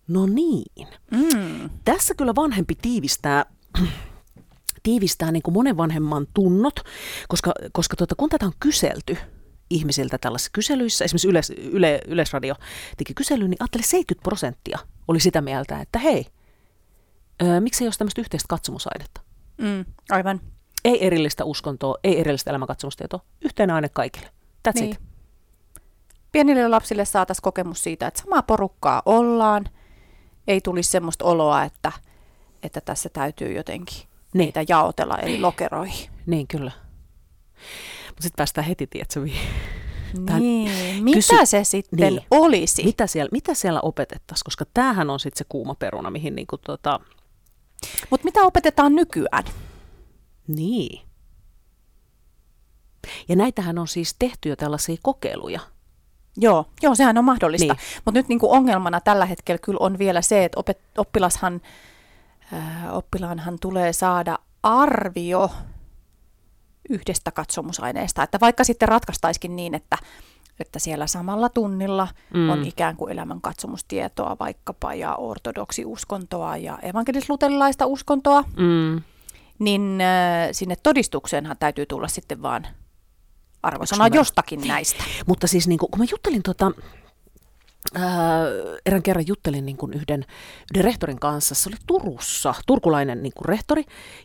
No 0.08 0.26
niin. 0.26 0.88
Mm. 1.12 1.69
Tässä 1.86 2.15
kyllä 2.15 2.36
vanhempi 2.36 2.76
tiivistää, 2.82 3.45
tiivistää 4.83 5.31
niin 5.31 5.43
kuin 5.43 5.53
monen 5.53 5.77
vanhemman 5.77 6.27
tunnot, 6.33 6.79
koska, 7.27 7.51
koska 7.71 7.95
tuota, 7.95 8.15
kun 8.15 8.29
tätä 8.29 8.45
on 8.45 8.53
kyselty 8.59 9.17
ihmisiltä 9.69 10.17
tällaisissa 10.17 10.51
kyselyissä, 10.53 11.05
esimerkiksi 11.05 11.27
Yles, 11.27 11.49
Yle, 11.49 12.01
Yleisradio 12.07 12.55
teki 12.97 13.13
kyselyn, 13.13 13.49
niin 13.49 13.57
ajattele 13.59 13.83
70 13.83 14.23
prosenttia 14.23 14.79
oli 15.07 15.19
sitä 15.19 15.41
mieltä, 15.41 15.79
että 15.79 15.99
hei, 15.99 16.25
öö, 17.41 17.59
miksi 17.59 17.83
ei 17.83 17.87
ole 17.87 17.93
tämmöistä 17.97 18.21
yhteistä 18.21 18.47
katsomusainetta? 18.49 19.21
Mm. 19.57 19.85
Aivan. 20.09 20.41
Ei 20.85 21.05
erillistä 21.05 21.45
uskontoa, 21.45 21.95
ei 22.03 22.19
erillistä 22.19 22.49
elämänkatsomustietoa, 22.51 23.19
yhteinen 23.41 23.75
aine 23.75 23.89
kaikille. 23.89 24.27
That's 24.69 24.79
Niin. 24.81 24.91
it. 24.91 24.99
Pienille 26.31 26.67
lapsille 26.67 27.05
saataisiin 27.05 27.43
kokemus 27.43 27.83
siitä, 27.83 28.07
että 28.07 28.21
samaa 28.21 28.43
porukkaa 28.43 29.01
ollaan. 29.05 29.65
Ei 30.47 30.61
tulisi 30.61 30.91
semmoista 30.91 31.25
oloa, 31.25 31.63
että, 31.63 31.91
että 32.63 32.81
tässä 32.81 33.09
täytyy 33.09 33.53
jotenkin. 33.53 34.12
Niitä 34.33 34.65
jaotella 34.69 35.17
eri 35.17 35.39
lokeroihin. 35.39 36.09
Niin, 36.25 36.47
kyllä. 36.47 36.71
Mutta 38.07 38.21
sitten 38.23 38.37
päästään 38.37 38.67
heti, 38.67 38.87
tiedätkö, 38.87 39.19
mihin- 39.19 39.47
Tän- 40.25 40.39
Niin, 40.39 41.03
mitä 41.03 41.15
kysy- 41.17 41.45
se 41.45 41.63
sitten 41.63 41.99
niin. 41.99 42.13
niin. 42.15 42.25
olisi? 42.31 42.83
mitä 42.83 43.07
siellä, 43.07 43.29
mitä 43.31 43.53
siellä 43.53 43.79
opetettaisiin, 43.81 44.45
koska 44.45 44.65
tämähän 44.73 45.09
on 45.09 45.19
sitten 45.19 45.37
se 45.37 45.45
kuuma 45.49 45.75
peruna, 45.75 46.11
mihin 46.11 46.35
niinku 46.35 46.57
tota, 46.57 46.99
Mutta 48.09 48.25
mitä 48.25 48.41
opetetaan 48.43 48.95
nykyään? 48.95 49.43
niin. 50.47 51.01
Ja 53.29 53.35
näitähän 53.35 53.79
on 53.79 53.87
siis 53.87 54.15
tehty 54.19 54.49
jo 54.49 54.55
tällaisia 54.55 54.95
kokeiluja. 55.03 55.59
Joo, 56.37 56.65
joo 56.81 56.95
sehän 56.95 57.17
on 57.17 57.25
mahdollista. 57.25 57.73
Niin. 57.73 57.83
Niin. 57.83 58.01
Mutta 58.05 58.19
nyt 58.19 58.27
niinku 58.27 58.53
ongelmana 58.53 59.01
tällä 59.01 59.25
hetkellä 59.25 59.59
kyllä 59.59 59.77
on 59.79 59.97
vielä 59.99 60.21
se, 60.21 60.43
että 60.45 60.59
opet, 60.59 60.79
oppilashan, 60.97 61.61
oppilaanhan 62.91 63.57
tulee 63.61 63.93
saada 63.93 64.39
arvio 64.63 65.49
yhdestä 66.89 67.31
katsomusaineesta. 67.31 68.23
Että 68.23 68.39
vaikka 68.41 68.63
sitten 68.63 68.87
ratkaistaisikin 68.87 69.55
niin, 69.55 69.75
että, 69.75 69.97
että 70.59 70.79
siellä 70.79 71.07
samalla 71.07 71.49
tunnilla 71.49 72.07
Mm. 72.33 72.49
on 72.49 72.65
ikään 72.65 72.95
kuin 72.95 73.11
elämän 73.11 73.41
katsomustietoa 73.41 74.35
vaikkapa 74.39 74.93
ja 74.93 75.15
ortodoksiuskontoa 75.15 76.57
ja 76.57 76.79
evankelis-luterilaista 76.81 77.85
uskontoa, 77.85 78.43
Mm. 78.57 79.01
niin 79.59 80.01
äh, 80.01 80.49
sinne 80.51 80.75
todistukseenhan 80.83 81.57
täytyy 81.59 81.85
tulla 81.85 82.07
sitten 82.07 82.41
vaan 82.41 82.67
arvosana 83.63 84.07
jostakin 84.07 84.67
näistä. 84.67 85.03
Mutta 85.25 85.47
siis 85.47 85.67
niin 85.67 85.79
kun 85.79 85.89
mä 85.97 86.05
juttelin 86.11 86.43
tota, 86.43 86.71
ää, 87.93 88.43
erään 88.85 89.03
kerran 89.03 89.27
juttelin 89.27 89.65
niin 89.65 89.77
kuin 89.77 89.93
yhden, 89.93 90.25
yhden 90.71 90.83
rehtorin 90.83 91.19
kanssa, 91.19 91.55
se 91.55 91.69
oli 91.69 91.77
Turussa, 91.87 92.53
turkulainen 92.67 93.23
niin 93.23 93.33
kuin 93.35 93.45
rehtori, 93.45 93.83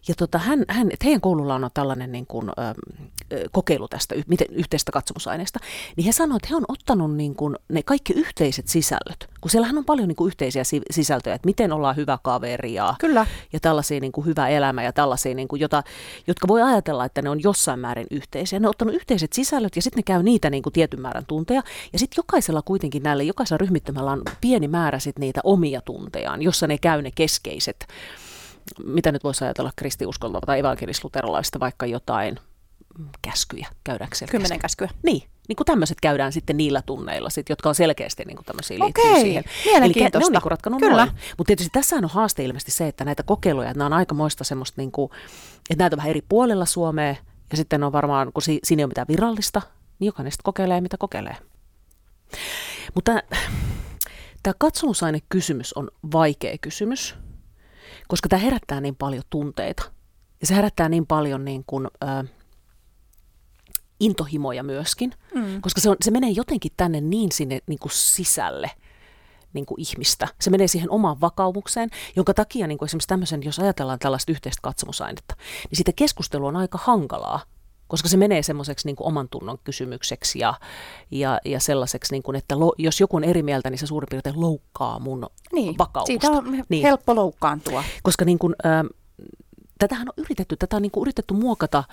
ja 0.09 0.15
tota, 0.15 0.39
hän, 0.39 0.65
hän, 0.69 0.91
että 0.93 1.05
heidän 1.05 1.21
koulullaan 1.21 1.65
on 1.65 1.71
tällainen 1.75 2.13
niin 2.13 2.27
kuin, 2.27 2.49
ä, 2.49 2.53
kokeilu 3.53 3.89
tästä 3.89 4.15
miten, 4.27 4.47
yhteistä 4.51 4.93
katsomusaineesta, 4.93 5.59
niin 5.97 6.05
he 6.05 6.13
sanoivat, 6.13 6.43
että 6.45 6.49
he 6.51 6.57
on 6.57 6.65
ottanut 6.69 7.17
niin 7.17 7.35
kuin 7.35 7.57
ne 7.69 7.83
kaikki 7.83 8.13
yhteiset 8.13 8.69
sisällöt, 8.69 9.29
kun 9.41 9.51
siellähän 9.51 9.79
on 9.79 9.85
paljon 9.85 10.09
niin 10.09 10.17
kuin 10.17 10.27
yhteisiä 10.27 10.65
si- 10.65 10.83
sisältöjä, 10.91 11.35
että 11.35 11.47
miten 11.47 11.73
ollaan 11.73 11.97
hyvä 11.97 12.19
kaveri 12.23 12.75
ja, 12.75 12.95
Kyllä. 12.99 13.27
ja 13.53 13.61
tällaisia 13.61 14.01
niin 14.01 14.13
kuin 14.13 14.27
hyvä 14.27 14.49
elämä 14.49 14.83
ja 14.83 14.93
tällaisia, 14.93 15.35
niin 15.35 15.49
kuin, 15.49 15.61
jota, 15.61 15.83
jotka 16.27 16.49
voi 16.49 16.63
ajatella, 16.63 17.05
että 17.05 17.23
ne 17.23 17.31
on 17.31 17.43
jossain 17.43 17.81
määrin 17.81 18.07
yhteisiä. 18.11 18.59
Ne 18.61 18.67
on 18.67 18.71
ottanut 18.71 18.95
yhteiset 18.95 19.33
sisällöt 19.33 19.77
ja 19.77 19.83
sitten 19.83 19.99
ne 19.99 20.03
käy 20.03 20.23
niitä 20.23 20.51
niin 20.51 20.63
kuin 20.63 20.73
tietyn 20.73 21.01
määrän 21.01 21.27
tunteja. 21.27 21.63
Ja 21.93 21.99
sitten 21.99 22.17
jokaisella 22.17 22.63
kuitenkin 22.63 23.03
näillä, 23.03 23.23
jokaisella 23.23 23.59
ryhmittymällä 23.59 24.11
on 24.11 24.23
pieni 24.41 24.69
määrä 24.69 24.99
sit 24.99 25.19
niitä 25.19 25.41
omia 25.45 25.81
tuntejaan, 25.81 26.43
jossa 26.43 26.67
ne 26.67 26.79
käy 26.79 27.03
ne 27.03 27.11
keskeiset, 27.11 27.87
mitä 28.85 29.13
nyt 29.13 29.25
voisi 29.25 29.45
ajatella 29.45 29.73
kristiuskolta 29.77 30.41
tai 30.41 30.59
evankelisluterilaista, 30.59 31.61
vaikka 31.61 31.87
jotain 31.87 32.39
käskyjä 33.23 33.69
käydäänkö 33.85 34.17
siellä 34.17 34.31
Kymmenen 34.31 34.59
käskyä. 34.59 34.89
Niin, 35.03 35.23
niin 35.49 35.57
kuin 35.57 35.67
tämmöiset 35.67 36.01
käydään 36.01 36.33
sitten 36.33 36.57
niillä 36.57 36.83
tunneilla, 36.87 37.31
sit, 37.31 37.49
jotka 37.49 37.69
on 37.69 37.75
selkeästi 37.75 38.25
niin 38.25 38.37
kuin 38.37 38.45
tämmöisiä 38.45 38.79
liittyy 38.79 39.11
Okei, 39.11 39.23
siihen. 39.23 39.45
Eli 39.67 39.93
ne 39.95 40.11
on 40.15 40.33
niin 40.33 40.43
kuin 40.43 40.51
ratkanut 40.51 40.81
Kyllä. 40.81 41.07
Mutta 41.39 41.45
tietysti 41.47 41.71
tässä 41.73 41.97
on 41.97 42.05
haaste 42.05 42.45
ilmeisesti 42.45 42.71
se, 42.73 42.89
että 42.89 43.05
näitä 43.05 43.23
kokeiluja, 43.23 43.69
että 43.69 43.79
nämä 43.79 43.87
on 43.87 43.93
aikamoista 43.93 44.45
semmoista, 44.45 44.81
niin 44.81 44.93
kuin, 44.93 45.11
että 45.71 45.85
näitä 45.85 45.95
on 45.95 45.99
vähän 45.99 46.11
eri 46.11 46.23
puolilla 46.29 46.65
Suomea, 46.65 47.15
ja 47.51 47.57
sitten 47.57 47.85
on 47.85 47.93
varmaan, 47.93 48.33
kun 48.33 48.43
si- 48.43 48.61
siinä 48.65 48.81
ei 48.81 48.85
ole 48.85 48.91
mitään 48.91 49.09
virallista, 49.09 49.63
niin 49.99 50.07
jokainen 50.07 50.33
sitten 50.33 50.45
kokeilee, 50.45 50.81
mitä 50.81 50.97
kokeilee. 50.99 51.37
Mutta 52.95 53.23
tämä 54.43 54.55
katsomusainekysymys 54.59 55.73
on 55.73 55.91
vaikea 56.13 56.59
kysymys, 56.61 57.15
koska 58.09 58.29
tämä 58.29 58.41
herättää 58.41 58.81
niin 58.81 58.97
paljon 58.97 59.23
tunteita. 59.31 59.91
Ja 60.41 60.47
se 60.47 60.55
herättää 60.55 60.89
niin 60.89 61.07
paljon 61.07 61.45
niin 61.45 61.65
kuin, 61.67 61.87
ö, 62.03 62.25
intohimoja 64.01 64.63
myöskin, 64.63 65.15
Mm. 65.35 65.61
koska 65.61 65.81
se, 65.81 65.91
on, 65.91 65.97
se 66.05 66.11
menee 66.11 66.31
jotenkin 66.31 66.73
tänne 66.77 67.01
niin 67.01 67.33
sinne 67.33 67.61
niin 67.67 67.79
kuin 67.79 67.93
sisälle 67.93 68.71
niin 69.53 69.67
kuin 69.67 69.81
ihmistä. 69.81 70.29
Se 70.41 70.51
menee 70.51 70.69
siihen 70.69 70.91
omaan 70.91 71.21
vakaumukseen, 71.21 71.91
jonka 72.17 72.35
takia 72.35 72.67
niin 72.67 72.79
kuin 72.79 72.87
esimerkiksi 72.87 73.09
tämmöisen, 73.09 73.43
jos 73.43 73.59
ajatellaan 73.59 73.99
tällaista 73.99 74.33
yhteistä 74.33 74.61
katsomusainetta, 74.63 75.35
niin 75.71 75.77
siitä 75.77 75.93
keskustelu 75.97 76.47
on 76.47 76.57
aika 76.57 76.79
hankalaa 76.83 77.41
koska 77.89 78.09
se 78.09 78.17
menee 78.17 78.43
semmoiseksi 78.43 78.87
niin 78.87 78.97
oman 79.01 79.29
tunnon 79.29 79.59
kysymykseksi 79.65 80.39
ja, 80.39 80.55
ja, 81.11 81.41
ja 81.45 81.61
sellaiseksi, 81.61 82.13
niin 82.13 82.23
kuin, 82.23 82.37
että 82.37 82.59
lo, 82.59 82.75
jos 82.79 83.01
joku 83.01 83.17
on 83.17 83.25
eri 83.25 83.43
mieltä, 83.43 83.71
niin 83.71 83.79
se 83.79 83.87
suurin 83.87 84.09
piirtein 84.11 84.41
loukkaa 84.41 84.99
mun 84.99 85.27
niin, 85.53 85.79
vakaumusta. 85.79 86.07
Siitä 86.07 86.31
on 86.31 86.65
niin. 86.69 86.83
helppo 86.83 87.15
loukkaantua. 87.15 87.85
Koska 88.03 88.25
niin 88.25 88.39
kuin, 88.39 88.55
äh, 88.67 88.85
tätähän 89.79 90.09
on 90.09 90.25
yritetty, 90.25 90.57
tätä 90.57 90.77
on 90.77 90.83
niin 90.83 90.91
kuin 90.91 91.03
yritetty 91.03 91.35
muokata, 91.35 91.85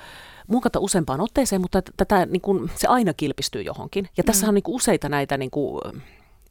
muokata 0.48 0.80
useampaan 0.80 1.22
otteeseen, 1.22 1.62
mutta 1.62 1.82
tätä, 1.98 2.26
niin 2.26 2.42
kuin, 2.42 2.72
se 2.76 2.88
aina 2.88 3.14
kilpistyy 3.14 3.62
johonkin. 3.62 4.10
Ja 4.18 4.24
tässä 4.24 4.46
mm. 4.46 4.50
on 4.50 4.56
niin 4.56 4.64
kuin 4.64 4.76
useita 4.76 5.10
näitä 5.10 5.38
niin 5.38 5.52
kuin, 5.52 5.82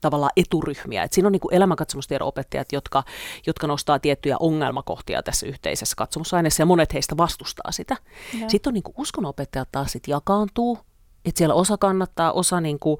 tavallaan 0.00 0.32
eturyhmiä. 0.36 1.02
Et 1.02 1.12
siinä 1.12 1.26
on 1.26 1.32
niin 1.32 1.40
elämänkatsomustiedon 1.50 2.28
opettajat, 2.28 2.72
jotka, 2.72 3.02
jotka 3.46 3.66
nostaa 3.66 3.98
tiettyjä 3.98 4.36
ongelmakohtia 4.40 5.22
tässä 5.22 5.46
yhteisessä 5.46 5.96
katsomusaineessa, 5.96 6.62
ja 6.62 6.66
monet 6.66 6.94
heistä 6.94 7.16
vastustaa 7.16 7.72
sitä. 7.72 7.96
Ja. 8.40 8.48
Sitten 8.48 8.70
on 8.70 8.74
niin 8.74 8.94
uskonopettajat 8.96 9.68
taas 9.72 9.92
sit 9.92 10.08
jakaantuu, 10.08 10.78
että 11.24 11.38
siellä 11.38 11.54
osa 11.54 11.76
kannattaa, 11.78 12.32
osa, 12.32 12.60
niin 12.60 12.78
kuin, 12.78 12.98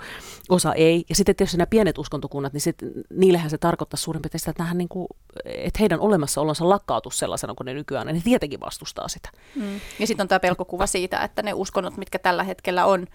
osa 0.48 0.74
ei. 0.74 1.04
Ja 1.08 1.14
sitten 1.14 1.36
tietysti 1.36 1.56
nämä 1.56 1.66
pienet 1.66 1.98
uskontokunnat, 1.98 2.52
niin 2.52 2.60
sit, 2.60 2.76
niillähän 3.10 3.50
se 3.50 3.58
tarkoittaa 3.58 3.98
suurin 3.98 4.22
piirtein 4.22 4.40
sitä, 4.40 4.50
että, 4.50 4.74
niin 4.74 4.88
kuin, 4.88 5.06
että 5.44 5.78
heidän 5.80 6.00
olemassaolonsa 6.00 6.68
lakkautus 6.68 7.18
sellaisena 7.18 7.54
kuin 7.54 7.64
ne 7.64 7.74
nykyään, 7.74 8.06
niin 8.06 8.14
ne 8.14 8.22
tietenkin 8.24 8.60
vastustaa 8.60 9.08
sitä. 9.08 9.30
Mm. 9.54 9.80
Ja 9.98 10.06
sitten 10.06 10.24
on 10.24 10.28
tämä 10.28 10.40
pelkokuva 10.40 10.86
siitä, 10.86 11.20
että 11.20 11.42
ne 11.42 11.52
uskonnot, 11.52 11.96
mitkä 11.96 12.18
tällä 12.18 12.42
hetkellä 12.42 12.86
on 12.86 13.06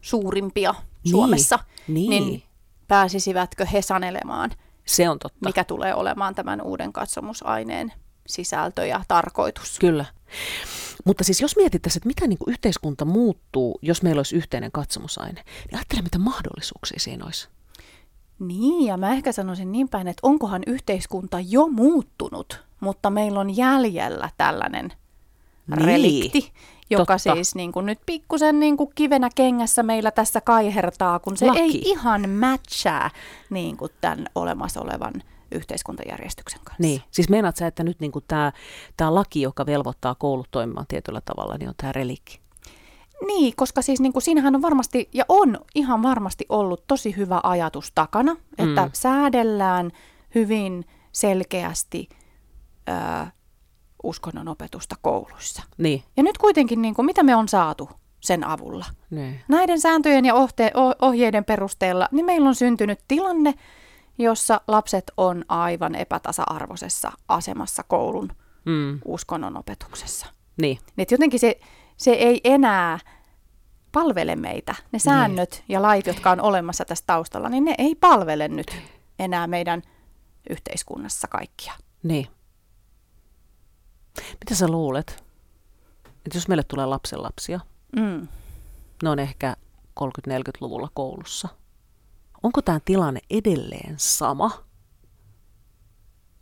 suurimpia 0.00 0.74
niin, 1.04 1.10
Suomessa, 1.10 1.58
niin, 1.88 2.10
niin 2.10 2.42
pääsisivätkö 2.88 3.66
he 3.66 3.82
sanelemaan, 3.82 4.50
se 4.84 5.08
on 5.08 5.18
totta. 5.18 5.48
mikä 5.48 5.64
tulee 5.64 5.94
olemaan 5.94 6.34
tämän 6.34 6.62
uuden 6.62 6.92
katsomusaineen 6.92 7.92
sisältö 8.26 8.86
ja 8.86 9.00
tarkoitus. 9.08 9.78
Kyllä. 9.78 10.04
Mutta 11.04 11.24
siis 11.24 11.40
jos 11.40 11.56
mietittäisiin, 11.56 12.00
että 12.00 12.06
mitä 12.06 12.26
niin 12.26 12.38
kuin 12.38 12.52
yhteiskunta 12.52 13.04
muuttuu, 13.04 13.78
jos 13.82 14.02
meillä 14.02 14.18
olisi 14.18 14.36
yhteinen 14.36 14.72
katsomusaine, 14.72 15.44
niin 15.70 15.76
ajattele, 15.76 16.02
mitä 16.02 16.18
mahdollisuuksia 16.18 17.00
siinä 17.00 17.24
olisi. 17.24 17.48
Niin, 18.38 18.86
ja 18.86 18.96
mä 18.96 19.12
ehkä 19.12 19.32
sanoisin 19.32 19.72
niin 19.72 19.88
päin, 19.88 20.08
että 20.08 20.20
onkohan 20.26 20.62
yhteiskunta 20.66 21.40
jo 21.40 21.66
muuttunut, 21.66 22.60
mutta 22.80 23.10
meillä 23.10 23.40
on 23.40 23.56
jäljellä 23.56 24.30
tällainen 24.36 24.92
niin. 25.66 25.84
relikti, 25.84 26.52
joka 26.90 27.18
Totta. 27.18 27.34
siis 27.34 27.54
niin 27.54 27.72
kuin 27.72 27.86
nyt 27.86 27.98
pikkusen 28.06 28.60
niin 28.60 28.76
kuin 28.76 28.90
kivenä 28.94 29.28
kengässä 29.34 29.82
meillä 29.82 30.10
tässä 30.10 30.40
kaihertaa, 30.40 31.18
kun 31.18 31.36
se 31.36 31.46
Laki. 31.46 31.60
ei 31.60 31.82
ihan 31.84 32.30
matchaa 32.30 33.10
niin 33.50 33.76
kuin 33.76 33.92
tämän 34.00 34.26
olemassa 34.34 34.80
olevan 34.80 35.12
yhteiskuntajärjestyksen 35.54 36.60
kanssa. 36.64 36.82
Niin, 36.82 37.02
siis 37.10 37.28
meinaat 37.28 37.56
sä, 37.56 37.66
että 37.66 37.84
nyt 37.84 38.00
niin 38.00 38.12
tämä, 38.28 38.52
tämä 38.96 39.14
laki, 39.14 39.42
joka 39.42 39.66
velvoittaa 39.66 40.14
koulut 40.14 40.48
toimimaan 40.50 40.86
tietyllä 40.88 41.20
tavalla, 41.24 41.56
niin 41.58 41.68
on 41.68 41.74
tämä 41.76 41.92
relikki? 41.92 42.40
Niin, 43.26 43.56
koska 43.56 43.82
siis 43.82 44.00
niin 44.00 44.12
kuin 44.12 44.22
siinähän 44.22 44.54
on 44.54 44.62
varmasti, 44.62 45.08
ja 45.12 45.24
on 45.28 45.58
ihan 45.74 46.02
varmasti 46.02 46.46
ollut 46.48 46.84
tosi 46.86 47.16
hyvä 47.16 47.40
ajatus 47.42 47.92
takana, 47.94 48.36
että 48.58 48.84
mm. 48.84 48.90
säädellään 48.92 49.90
hyvin 50.34 50.84
selkeästi 51.12 52.08
ö, 52.88 53.26
uskonnon 54.02 54.48
opetusta 54.48 54.96
kouluissa. 55.02 55.62
Niin. 55.78 56.02
Ja 56.16 56.22
nyt 56.22 56.38
kuitenkin, 56.38 56.82
niin 56.82 56.94
kuin, 56.94 57.06
mitä 57.06 57.22
me 57.22 57.36
on 57.36 57.48
saatu 57.48 57.88
sen 58.20 58.44
avulla? 58.44 58.86
Niin. 59.10 59.40
Näiden 59.48 59.80
sääntöjen 59.80 60.24
ja 60.24 60.34
ohte- 60.34 60.72
ohjeiden 61.02 61.44
perusteella, 61.44 62.08
niin 62.12 62.26
meillä 62.26 62.48
on 62.48 62.54
syntynyt 62.54 63.00
tilanne, 63.08 63.54
jossa 64.18 64.60
lapset 64.68 65.10
on 65.16 65.44
aivan 65.48 65.94
epätasa-arvoisessa 65.94 67.12
asemassa 67.28 67.82
koulun 67.82 68.32
mm. 68.64 69.00
uskonnon 69.04 69.56
opetuksessa. 69.56 70.26
Niin. 70.60 70.78
Et 70.98 71.10
jotenkin 71.10 71.40
se, 71.40 71.60
se 71.96 72.10
ei 72.10 72.40
enää 72.44 72.98
palvele 73.92 74.36
meitä. 74.36 74.74
Ne 74.92 74.98
säännöt 74.98 75.50
niin. 75.52 75.64
ja 75.68 75.82
lait, 75.82 76.06
jotka 76.06 76.30
on 76.30 76.40
olemassa 76.40 76.84
tässä 76.84 77.04
taustalla, 77.06 77.48
niin 77.48 77.64
ne 77.64 77.74
ei 77.78 77.94
palvele 77.94 78.48
nyt 78.48 78.76
enää 79.18 79.46
meidän 79.46 79.82
yhteiskunnassa 80.50 81.28
kaikkia. 81.28 81.72
Niin. 82.02 82.26
Mitä 84.30 84.54
sä 84.54 84.68
luulet, 84.68 85.24
että 86.26 86.38
jos 86.38 86.48
meille 86.48 86.62
tulee 86.62 86.86
lapsenlapsia, 86.86 87.60
mm. 87.96 88.28
ne 89.02 89.10
on 89.10 89.18
ehkä 89.18 89.56
30-40-luvulla 90.00 90.88
koulussa– 90.94 91.48
Onko 92.44 92.62
tämä 92.62 92.80
tilanne 92.84 93.20
edelleen 93.30 93.94
sama? 93.96 94.50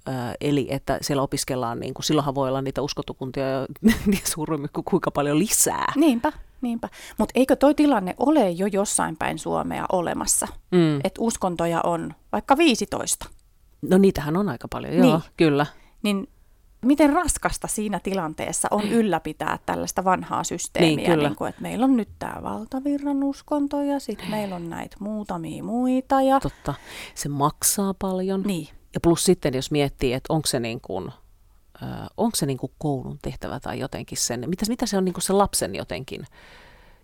Öö, 0.08 0.14
eli 0.40 0.66
että 0.70 0.98
siellä 1.02 1.22
opiskellaan, 1.22 1.80
niin 1.80 1.94
kuin, 1.94 2.04
silloinhan 2.04 2.34
voi 2.34 2.48
olla 2.48 2.62
niitä 2.62 2.82
uskotukuntia 2.82 3.50
jo 3.50 3.66
niin 4.06 4.22
suuremmin 4.24 4.70
kuin 4.72 4.84
kuinka 4.84 5.10
paljon 5.10 5.38
lisää. 5.38 5.92
Niinpä, 5.96 6.32
niinpä. 6.60 6.88
Mutta 7.18 7.32
eikö 7.34 7.56
toi 7.56 7.74
tilanne 7.74 8.14
ole 8.18 8.50
jo 8.50 8.66
jossain 8.66 9.16
päin 9.16 9.38
Suomea 9.38 9.84
olemassa? 9.92 10.48
Mm. 10.70 10.96
Että 11.04 11.20
uskontoja 11.20 11.80
on 11.84 12.14
vaikka 12.32 12.56
15. 12.56 13.26
No 13.82 13.98
niitähän 13.98 14.36
on 14.36 14.48
aika 14.48 14.68
paljon, 14.68 14.94
joo, 14.94 15.06
niin. 15.06 15.20
kyllä. 15.36 15.66
Niin 16.02 16.28
miten 16.84 17.12
raskasta 17.12 17.68
siinä 17.68 18.00
tilanteessa 18.00 18.68
on 18.70 18.88
ylläpitää 18.88 19.58
tällaista 19.66 20.04
vanhaa 20.04 20.44
systeemiä, 20.44 20.96
niin, 20.96 21.10
kyllä. 21.10 21.28
Niin 21.28 21.36
kuin, 21.36 21.48
että 21.48 21.62
meillä 21.62 21.84
on 21.84 21.96
nyt 21.96 22.08
tämä 22.18 22.42
valtavirran 22.42 23.24
uskonto 23.24 23.82
ja 23.82 24.00
sitten 24.00 24.30
meillä 24.30 24.56
on 24.56 24.70
näitä 24.70 24.96
muutamia 25.00 25.64
muita. 25.64 26.22
Ja... 26.22 26.40
Totta, 26.40 26.74
se 27.14 27.28
maksaa 27.28 27.94
paljon. 27.94 28.42
Niin. 28.42 28.68
Ja 28.94 29.00
plus 29.00 29.24
sitten, 29.24 29.54
jos 29.54 29.70
miettii, 29.70 30.12
että 30.12 30.32
onko 30.32 30.46
se 30.46 30.60
niin 30.60 30.80
kuin, 30.80 31.12
onko 32.16 32.36
se 32.36 32.46
niin 32.46 32.58
kuin 32.58 32.72
koulun 32.78 33.18
tehtävä 33.22 33.60
tai 33.60 33.78
jotenkin 33.78 34.18
sen, 34.18 34.44
mitä, 34.46 34.66
mitä 34.68 34.86
se 34.86 34.96
on 34.96 35.04
niin 35.04 35.12
kuin 35.12 35.22
se 35.22 35.32
lapsen 35.32 35.74
jotenkin 35.74 36.26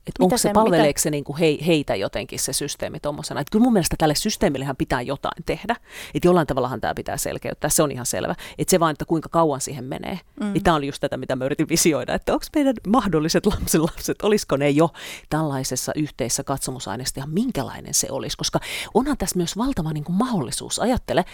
että 0.09 0.25
onko 0.25 0.39
se, 0.39 0.51
palveleeko 0.53 0.89
mitä... 0.89 1.01
se 1.01 1.11
niinku 1.11 1.37
hei, 1.37 1.67
heitä 1.67 1.95
jotenkin 1.95 2.39
se 2.39 2.53
systeemi 2.53 3.01
tuommoisena. 3.01 3.41
Että 3.41 3.51
kyllä 3.51 3.63
mun 3.63 3.73
mielestä 3.73 3.97
tälle 3.99 4.15
systeemillehän 4.15 4.77
pitää 4.77 5.03
jotain 5.03 5.43
tehdä. 5.47 5.77
Että 6.15 6.29
jollain 6.29 6.47
tavallahan 6.47 6.81
tämä 6.81 6.95
pitää 6.95 7.17
selkeyttää, 7.17 7.71
se 7.71 7.83
on 7.83 7.91
ihan 7.91 8.07
selvä. 8.07 8.35
Että 8.59 8.71
se 8.71 8.81
vaan, 8.81 8.93
että 8.93 9.05
kuinka 9.05 9.29
kauan 9.29 9.61
siihen 9.61 9.85
menee. 9.85 10.21
Mm. 10.41 10.53
Niin 10.53 10.65
tämä 10.65 10.75
on 10.75 10.85
just 10.85 11.01
tätä, 11.01 11.17
mitä 11.17 11.37
mä 11.37 11.45
yritin 11.45 11.69
visioida, 11.69 12.15
että 12.15 12.33
onko 12.33 12.47
meidän 12.55 12.75
mahdolliset 12.89 13.47
lapsenlapset, 13.47 14.23
olisiko 14.23 14.57
ne 14.57 14.71
jo 14.71 14.91
tällaisessa 15.31 15.93
yhteisessä 15.97 16.45
katsomusaineessa 16.45 17.21
ja 17.21 17.27
minkälainen 17.27 17.95
se 17.95 18.07
olisi. 18.11 18.37
Koska 18.37 18.61
onhan 18.95 19.17
tässä 19.17 19.37
myös 19.37 19.57
valtava 19.57 19.93
niin 19.93 20.05
kuin 20.05 20.17
mahdollisuus. 20.17 20.79
Ajattele, 20.79 21.25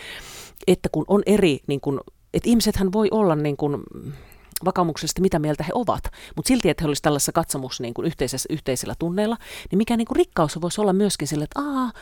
että 0.66 0.88
kun 0.92 1.04
on 1.08 1.22
eri, 1.26 1.60
niin 1.66 1.80
kuin, 1.80 2.00
että 2.34 2.50
ihmisethän 2.50 2.92
voi 2.92 3.08
olla 3.10 3.34
niin 3.34 3.56
kuin, 3.56 3.82
vakaumuksesta, 4.64 5.20
mitä 5.20 5.38
mieltä 5.38 5.64
he 5.64 5.70
ovat. 5.74 6.04
Mutta 6.36 6.48
silti, 6.48 6.70
että 6.70 6.84
he 6.84 6.88
olisivat 6.88 7.02
tällaisessa 7.02 7.32
katsomus 7.32 7.80
niin 7.80 7.94
kuin 7.94 8.06
yhteisessä, 8.06 8.46
yhteisillä 8.50 8.94
tunneilla, 8.98 9.36
niin 9.70 9.78
mikä 9.78 9.96
niin 9.96 10.06
kuin 10.06 10.16
rikkaus 10.16 10.60
voisi 10.60 10.80
olla 10.80 10.92
myöskin 10.92 11.28
sille, 11.28 11.44
että 11.44 11.60
Aa, 11.60 11.92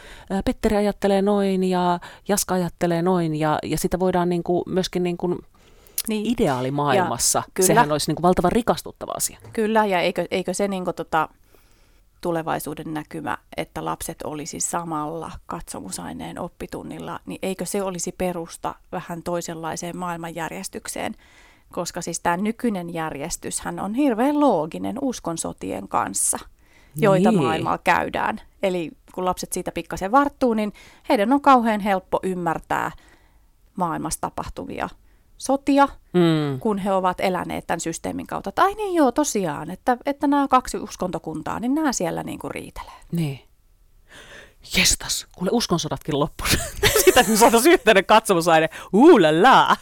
Petteri 0.45 0.77
ajattelee 0.77 1.23
noin 1.23 1.65
ja 1.65 2.01
Jaska 2.29 2.55
ajattelee 2.55 3.03
noin 3.03 3.35
ja, 3.35 3.59
ja 3.63 3.79
sitä 3.79 3.99
voidaan 3.99 4.29
niin 4.29 4.43
kuin 4.43 4.63
myöskin 4.67 5.03
niin 5.03 5.17
kuin 5.17 5.39
niin. 6.09 6.27
ideaalimaailmassa. 6.27 7.43
Ja, 7.59 7.65
Sehän 7.65 7.93
olisi 7.93 8.11
niin 8.11 8.17
kuin 8.17 8.23
valtavan 8.23 8.53
rikastuttava 8.53 9.13
asia. 9.17 9.39
Kyllä, 9.53 9.87
ja 9.87 10.01
eikö, 10.01 10.27
eikö 10.31 10.55
se 10.55 10.69
niin 10.69 10.85
kuin 10.85 10.95
tota, 10.95 11.29
tulevaisuuden 12.21 12.95
näkymä, 12.95 13.39
että 13.57 13.85
lapset 13.85 14.23
olisi 14.23 14.61
samalla 14.61 15.31
katsomusaineen 15.47 16.39
oppitunnilla, 16.39 17.21
niin 17.27 17.39
eikö 17.43 17.67
se 17.67 17.83
olisi 17.83 18.13
perusta 18.13 18.75
vähän 18.93 19.23
toisenlaiseen 19.23 19.97
maailmanjärjestykseen, 19.97 21.15
koska 21.73 22.01
siis 22.01 22.21
tämä 22.21 22.37
nykyinen 22.37 22.95
järjestyshän 22.95 23.81
on 23.81 23.95
hirveän 23.95 24.41
looginen 24.41 24.99
uskonsotien 25.03 25.89
kanssa, 25.89 26.39
joita 26.97 27.31
niin. 27.31 27.43
maailmalla 27.43 27.79
käydään. 27.79 28.41
Eli 28.63 28.91
kun 29.15 29.25
lapset 29.25 29.53
siitä 29.53 29.73
pikkasen 29.73 30.13
varttuu, 30.13 30.55
niin 30.55 30.73
heidän 31.09 31.33
on 31.33 31.41
kauhean 31.41 31.81
helppo 31.81 32.21
ymmärtää 32.23 32.91
maailmassa 33.77 34.21
tapahtuvia 34.21 34.89
sotia, 35.39 35.89
mm. 36.13 36.61
kun 36.61 36.79
he 36.79 36.93
ovat 36.93 37.21
eläneet 37.21 37.67
tämän 37.67 37.81
systeemin 37.81 38.27
kautta. 38.27 38.53
Tai 38.53 38.65
ai 38.65 38.75
niin 38.75 38.95
joo, 38.95 39.13
tosiaan, 39.13 39.71
että, 39.71 39.97
että 40.07 40.27
nämä 40.27 40.49
kaksi 40.49 40.77
uskontokuntaa, 40.79 41.61
niin 41.61 41.75
nämä 41.75 41.93
siellä 41.93 42.23
niin 42.23 42.39
kuin 42.39 42.51
riitelee. 42.51 43.01
Niin. 43.13 43.41
Jestas, 44.77 45.27
kuule 45.37 45.51
uskonsodatkin 45.53 46.21
loppu. 46.21 46.45
Sitä 47.05 47.25
me 47.29 47.37
saataisiin 47.37 47.73
yhteinen 47.73 48.05
katsomusaine. 48.05 48.69
Uulala! 48.93 49.77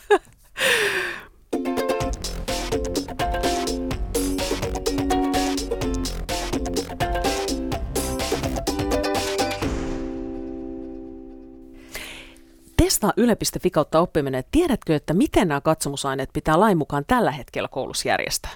Testaa 13.00 13.12
yle.fi 13.16 13.70
kautta 13.70 14.00
oppiminen. 14.00 14.44
Tiedätkö, 14.50 14.96
että 14.96 15.14
miten 15.14 15.48
nämä 15.48 15.60
katsomusaineet 15.60 16.30
pitää 16.32 16.60
lain 16.60 16.78
mukaan 16.78 17.04
tällä 17.06 17.30
hetkellä 17.30 17.68
koulussa 17.68 18.08
järjestää? 18.08 18.50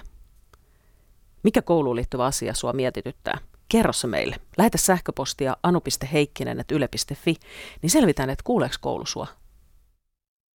Mikä 1.43 1.61
kouluun 1.61 1.95
liittyvä 1.95 2.25
asia 2.25 2.53
sua 2.53 2.73
mietityttää? 2.73 3.37
Kerro 3.69 3.93
se 3.93 4.07
meille. 4.07 4.35
Lähetä 4.57 4.77
sähköpostia 4.77 5.57
anu.heikkinen.yle.fi, 5.63 7.35
niin 7.81 7.89
selvitään, 7.89 8.29
että 8.29 8.43
kuuleeko 8.43 8.75
koulu 8.81 9.05
sua 9.05 9.27